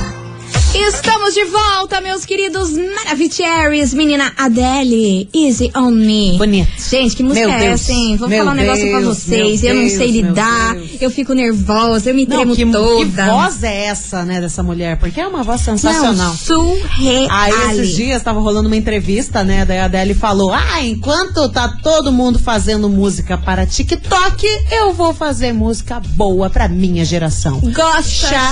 Estamos 0.74 1.34
de 1.34 1.44
volta, 1.46 2.00
meus 2.00 2.26
queridos 2.26 2.70
Maravicheries, 2.72 3.94
menina 3.94 4.32
Adele, 4.38 5.28
Easy 5.34 5.72
on 5.76 5.92
Me. 5.92 6.38
Bonito. 6.38 6.70
Gente, 6.90 7.16
que 7.16 7.24
música 7.24 7.48
Meu 7.48 7.56
é 7.56 7.60
Deus. 7.60 7.82
essa, 7.82 7.92
hein? 7.92 8.16
Vou 8.18 8.30
Meu 8.30 8.40
falar 8.40 8.52
um 8.52 8.56
negócio 8.56 8.90
pra 8.90 9.00
Deus, 9.00 9.18
vocês. 9.18 9.64
Eu 9.64 9.76
não 9.76 9.90
sei 9.90 10.12
Deus, 10.12 10.28
lidar, 10.28 10.76
Deus. 10.76 10.90
eu 11.02 11.10
fico 11.12 11.34
nervosa, 11.34 12.10
eu 12.10 12.16
me 12.16 12.26
tremo 12.26 12.46
Não, 12.46 12.56
que, 12.56 12.66
toda. 12.66 13.24
que 13.24 13.30
voz 13.30 13.64
é 13.64 13.86
essa, 13.86 14.24
né, 14.24 14.40
dessa 14.40 14.62
mulher? 14.64 14.98
Porque 14.98 15.20
é 15.20 15.28
uma 15.28 15.44
voz 15.44 15.62
sensacional. 15.62 16.14
Não, 16.14 16.36
surreal. 16.38 17.28
Aí 17.30 17.54
esses 17.72 17.96
dias 17.96 18.22
tava 18.22 18.40
rolando 18.40 18.68
uma 18.68 18.78
entrevista, 18.78 19.44
né? 19.44 19.66
Daí 19.66 19.80
a 19.80 19.86
Adele 19.86 20.14
falou: 20.14 20.54
Ah, 20.54 20.82
enquanto 20.84 21.50
tá 21.50 21.68
todo 21.84 22.12
mundo 22.12 22.38
fazendo 22.40 22.88
música 22.90 23.38
para 23.38 23.66
TikTok, 23.66 24.46
eu 24.72 24.94
vou 24.94 25.14
fazer 25.14 25.52
música 25.54 26.00
boa 26.16 26.50
pra 26.50 26.68
minha 26.68 27.04
geração. 27.04 27.60
Gosta 27.60 28.02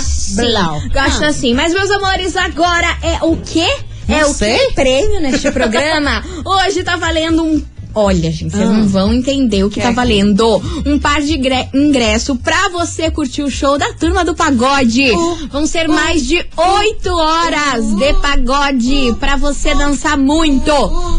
sim. 0.01 0.35
Chablau. 0.35 0.81
Gosta 0.91 1.27
Ah. 1.27 1.33
sim. 1.33 1.53
Mas, 1.53 1.73
meus 1.73 1.89
amores, 1.91 2.06
agora 2.11 2.87
é 3.03 3.23
o 3.23 3.35
quê? 3.37 3.67
é 4.07 4.21
Não 4.21 4.31
o 4.31 4.33
sei. 4.33 4.57
que 4.57 4.73
prêmio 4.75 5.19
neste 5.19 5.51
programa? 5.51 6.23
Hoje 6.45 6.81
tá 6.83 6.95
valendo 6.95 7.43
um. 7.43 7.63
Olha, 7.99 8.31
gente, 8.31 8.51
vocês 8.51 8.69
Ah. 8.69 8.73
não 8.73 8.87
vão 8.87 9.11
entender 9.11 9.63
o 9.63 9.69
que 9.69 9.75
Que 9.75 9.81
tá 9.81 9.89
é 9.89 9.93
valendo. 9.93 10.61
Um 10.85 10.99
par 10.99 11.19
de 11.19 11.33
ingre- 11.35 11.67
ingresso 11.73 12.35
pra 12.35 12.69
você 12.69 13.09
curtir 13.09 13.41
o 13.41 13.49
show 13.49 13.75
da 13.75 13.91
turma 13.93 14.23
do 14.23 14.35
pagode. 14.35 15.09
Uh. 15.11 15.47
Vão 15.51 15.65
ser 15.65 15.87
mais 15.87 16.23
de 16.27 16.35
oito 16.55 17.09
horas 17.11 17.85
de 17.95 18.13
pagode 18.21 19.15
pra 19.19 19.35
você 19.35 19.73
dançar 19.73 20.15
muito. 20.15 20.71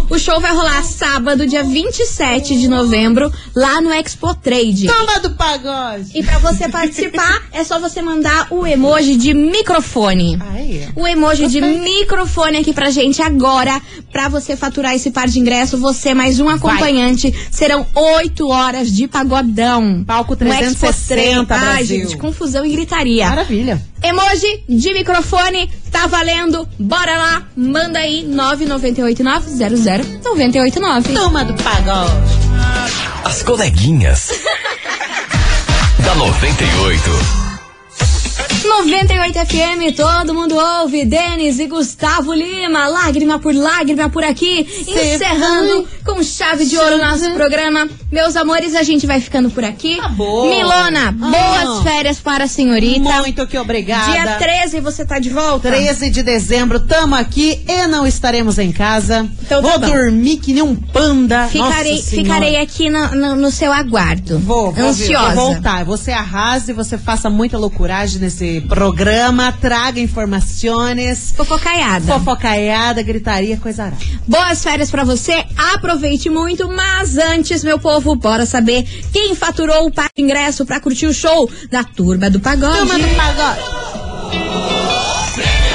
O 0.09 0.17
show 0.21 0.41
vai 0.41 0.53
rolar 0.55 0.85
sábado, 0.85 1.49
dia 1.49 1.65
27 1.65 2.57
de 2.57 2.69
novembro, 2.69 3.33
lá 3.57 3.81
no 3.81 3.93
Expo 3.93 4.33
Trade. 4.37 4.87
Toma 4.87 5.19
do 5.19 5.31
pagode! 5.31 6.13
E 6.15 6.23
pra 6.23 6.39
você 6.39 6.69
participar, 6.69 7.43
é 7.53 7.65
só 7.65 7.81
você 7.81 8.01
mandar 8.01 8.47
o 8.53 8.65
emoji 8.65 9.17
de 9.17 9.35
microfone. 9.35 10.39
O 10.95 11.07
emoji 11.07 11.49
de 11.49 11.61
microfone 11.61 12.59
aqui 12.59 12.73
pra 12.73 12.89
gente 12.91 13.21
agora, 13.21 13.81
pra 14.13 14.29
você 14.29 14.57
faturar 14.57 14.95
esse 14.95 15.11
par 15.11 15.27
de 15.27 15.41
ingresso, 15.41 15.77
você 15.77 16.15
mais 16.15 16.39
um 16.39 16.49
acompanhante, 16.49 16.68
serão 17.51 17.87
oito 17.95 18.49
horas 18.49 18.93
de 18.93 19.09
pagodão. 19.09 20.05
Palco 20.07 20.37
No 20.41 20.53
Expo 20.53 20.81
360 20.81 21.47
Trade. 21.47 21.65
Ai, 21.67 21.85
gente, 21.85 22.17
confusão 22.17 22.65
e 22.65 22.71
gritaria. 22.73 23.29
Maravilha. 23.29 23.83
Emoji 24.03 24.65
de 24.69 24.93
microfone, 24.93 25.69
tá 25.91 26.07
valendo. 26.07 26.69
Bora 26.79 27.17
lá, 27.17 27.43
manda 27.57 27.99
aí 27.99 28.25
998900989. 28.29 31.15
Toma 31.15 31.45
do 31.45 31.55
pagode. 31.63 32.13
As 33.25 33.43
coleguinhas. 33.43 34.31
da 36.05 36.15
98. 36.15 37.48
98 38.67 39.39
FM, 39.47 39.95
todo 39.97 40.35
mundo 40.35 40.57
ouve. 40.57 41.05
Denis 41.05 41.59
e 41.59 41.67
Gustavo 41.67 42.33
Lima, 42.33 42.87
lágrima 42.89 43.39
por 43.39 43.55
lágrima 43.55 44.09
por 44.11 44.25
aqui, 44.25 44.67
encerrando 44.87 45.87
com 46.05 46.23
chave 46.23 46.65
de 46.65 46.77
ouro 46.77 46.99
nosso 46.99 47.31
programa. 47.33 47.89
Meus 48.11 48.35
amores, 48.37 48.75
a 48.75 48.83
gente 48.83 49.07
vai 49.07 49.21
ficando 49.21 49.51
por 49.51 49.65
aqui. 49.65 49.97
Tá 49.97 50.09
bom. 50.09 50.49
Milona, 50.49 51.13
boas 51.13 51.79
Ah. 51.79 51.81
férias 51.85 52.19
para 52.19 52.45
a 52.45 52.49
senhorita. 52.49 53.09
Muito 53.21 53.47
que 53.47 53.59
obrigada. 53.59 54.11
Dia 54.13 54.37
13 54.39 54.81
você 54.81 55.05
tá 55.05 55.19
de 55.19 55.31
volta? 55.31 55.69
13 55.71 56.11
de 56.11 56.23
dezembro, 56.23 56.81
tamo 56.81 57.15
aqui 57.15 57.63
e 57.69 57.87
não 57.87 58.07
estaremos 58.07 58.59
em 58.59 58.73
casa. 58.73 59.29
Então 59.43 59.63
tá 59.63 59.69
Vou 59.69 59.79
bom. 59.79 59.87
dormir 59.87 60.39
que 60.39 60.53
nem 60.53 60.63
um 60.63 60.75
panda. 60.75 61.47
Ficarei, 61.49 61.99
ficarei 62.03 62.57
aqui 62.57 62.89
no, 62.91 63.15
no- 63.15 63.37
no 63.37 63.51
seu 63.51 63.73
aguardo. 63.73 64.39
Vou, 64.39 64.73
vou, 64.73 64.87
ansiosa. 64.89 65.35
vou 65.35 65.53
voltar. 65.53 65.85
Você 65.85 66.11
arrase, 66.13 66.73
você 66.73 66.97
faça 66.99 67.29
muita 67.31 67.57
loucuragem 67.59 68.19
nesse 68.21 68.48
programa, 68.69 69.53
traga 69.53 70.01
informações, 70.01 71.33
Fofocaiada. 71.37 72.05
fofocaiada, 72.13 73.03
gritaria, 73.03 73.57
coisa 73.57 73.85
arada. 73.85 73.97
Boas 74.27 74.63
férias 74.63 74.91
pra 74.91 75.05
você, 75.05 75.45
aproveite 75.75 76.29
muito, 76.31 76.69
mas 76.69 77.17
antes, 77.19 77.63
meu 77.65 77.79
povo, 77.79 78.15
bora 78.15 78.47
saber 78.47 78.83
quem 79.13 79.35
faturou 79.35 79.89
o 79.89 79.93
ingresso 80.17 80.65
pra 80.67 80.81
curtir 80.81 81.07
o 81.07 81.15
show 81.15 81.51
da 81.71 81.85
Turma 81.85 82.31
do 82.31 82.41
Pagode. 82.41 82.79
Turma 82.79 82.99
do 82.99 83.09
pagode. 83.15 83.61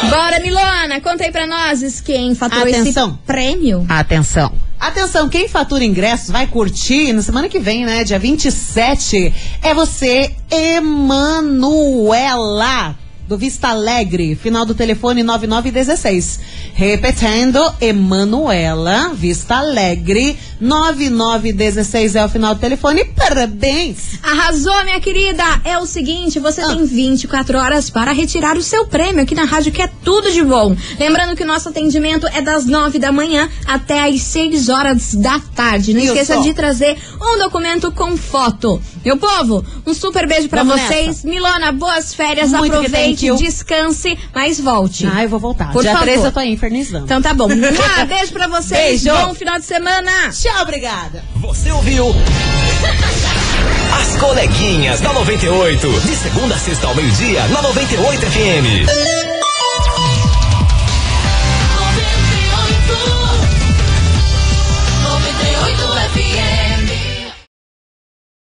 Bora, 0.09 0.39
Milona, 0.39 1.01
conta 1.01 1.23
aí 1.23 1.31
pra 1.31 1.47
nós 1.47 2.01
quem 2.01 2.35
faturou 2.35 2.63
Atenção. 2.67 3.09
esse 3.09 3.17
prêmio. 3.25 3.85
Atenção. 3.89 4.62
Atenção, 4.83 5.29
quem 5.29 5.47
fatura 5.47 5.85
ingressos 5.85 6.29
vai 6.29 6.45
curtir 6.45 7.13
na 7.13 7.21
semana 7.21 7.47
que 7.47 7.57
vem, 7.57 7.85
né? 7.85 8.03
Dia 8.03 8.19
27. 8.19 9.33
É 9.61 9.73
você, 9.73 10.35
Emanuela. 10.51 12.13
Do 13.27 13.37
Vista 13.37 13.69
Alegre, 13.69 14.35
final 14.35 14.65
do 14.65 14.75
telefone 14.75 15.23
9916. 15.23 16.39
Repetindo, 16.73 17.59
Emanuela, 17.79 19.11
Vista 19.13 19.55
Alegre, 19.55 20.37
9916 20.59 22.15
é 22.15 22.25
o 22.25 22.29
final 22.29 22.53
do 22.53 22.59
telefone. 22.59 23.05
Parabéns! 23.05 24.19
Arrasou, 24.21 24.83
minha 24.83 24.99
querida! 24.99 25.43
É 25.63 25.77
o 25.77 25.85
seguinte, 25.85 26.37
você 26.39 26.61
Ah. 26.61 26.67
tem 26.67 26.85
24 26.85 27.57
horas 27.57 27.89
para 27.89 28.11
retirar 28.11 28.57
o 28.57 28.61
seu 28.61 28.85
prêmio 28.87 29.23
aqui 29.23 29.33
na 29.33 29.45
rádio, 29.45 29.71
que 29.71 29.81
é 29.81 29.89
tudo 30.03 30.29
de 30.31 30.43
bom. 30.43 30.75
Lembrando 30.99 31.35
que 31.35 31.43
o 31.43 31.47
nosso 31.47 31.69
atendimento 31.69 32.27
é 32.27 32.41
das 32.41 32.65
9 32.65 32.99
da 32.99 33.11
manhã 33.11 33.49
até 33.65 34.03
às 34.09 34.21
6 34.21 34.67
horas 34.69 35.13
da 35.15 35.39
tarde. 35.55 35.93
Não 35.93 36.01
Isso. 36.01 36.13
esqueça 36.13 36.41
de 36.41 36.53
trazer 36.53 36.97
um 37.21 37.37
documento 37.39 37.91
com 37.91 38.17
foto. 38.17 38.81
Meu 39.05 39.17
povo, 39.17 39.65
um 39.85 39.93
super 39.93 40.27
beijo 40.27 40.49
pra 40.49 40.63
Vamos 40.63 40.81
vocês. 40.81 41.23
Milona, 41.23 41.71
boas 41.71 42.13
férias, 42.13 42.51
Muito 42.51 42.79
que 42.81 42.89
thank 43.15 43.25
you. 43.25 43.35
descanse, 43.35 44.17
mas 44.33 44.59
volte. 44.59 45.07
Ah, 45.11 45.23
eu 45.23 45.29
vou 45.29 45.39
voltar. 45.39 45.71
Por 45.71 45.81
Dia 45.81 45.93
favor. 45.93 46.05
13 46.05 46.25
eu 46.25 46.31
tô 46.31 46.39
aí 46.39 46.51
infernizando. 46.51 47.05
Então 47.05 47.21
tá 47.21 47.33
bom. 47.33 47.47
Mua, 47.47 48.05
beijo 48.05 48.31
pra 48.33 48.47
vocês. 48.47 49.03
Beijo. 49.03 49.25
Bom 49.25 49.33
final 49.33 49.59
de 49.59 49.65
semana. 49.65 50.11
Tchau, 50.31 50.61
obrigada. 50.61 51.23
Você 51.37 51.71
ouviu? 51.71 52.07
As 53.99 54.15
coleguinhas 54.17 55.01
da 55.01 55.13
98. 55.13 55.87
De 56.01 56.15
segunda 56.15 56.55
a 56.55 56.57
sexta 56.57 56.87
ao 56.87 56.95
meio-dia, 56.95 57.47
na 57.47 57.61
98 57.61 58.21
FM. 58.25 59.32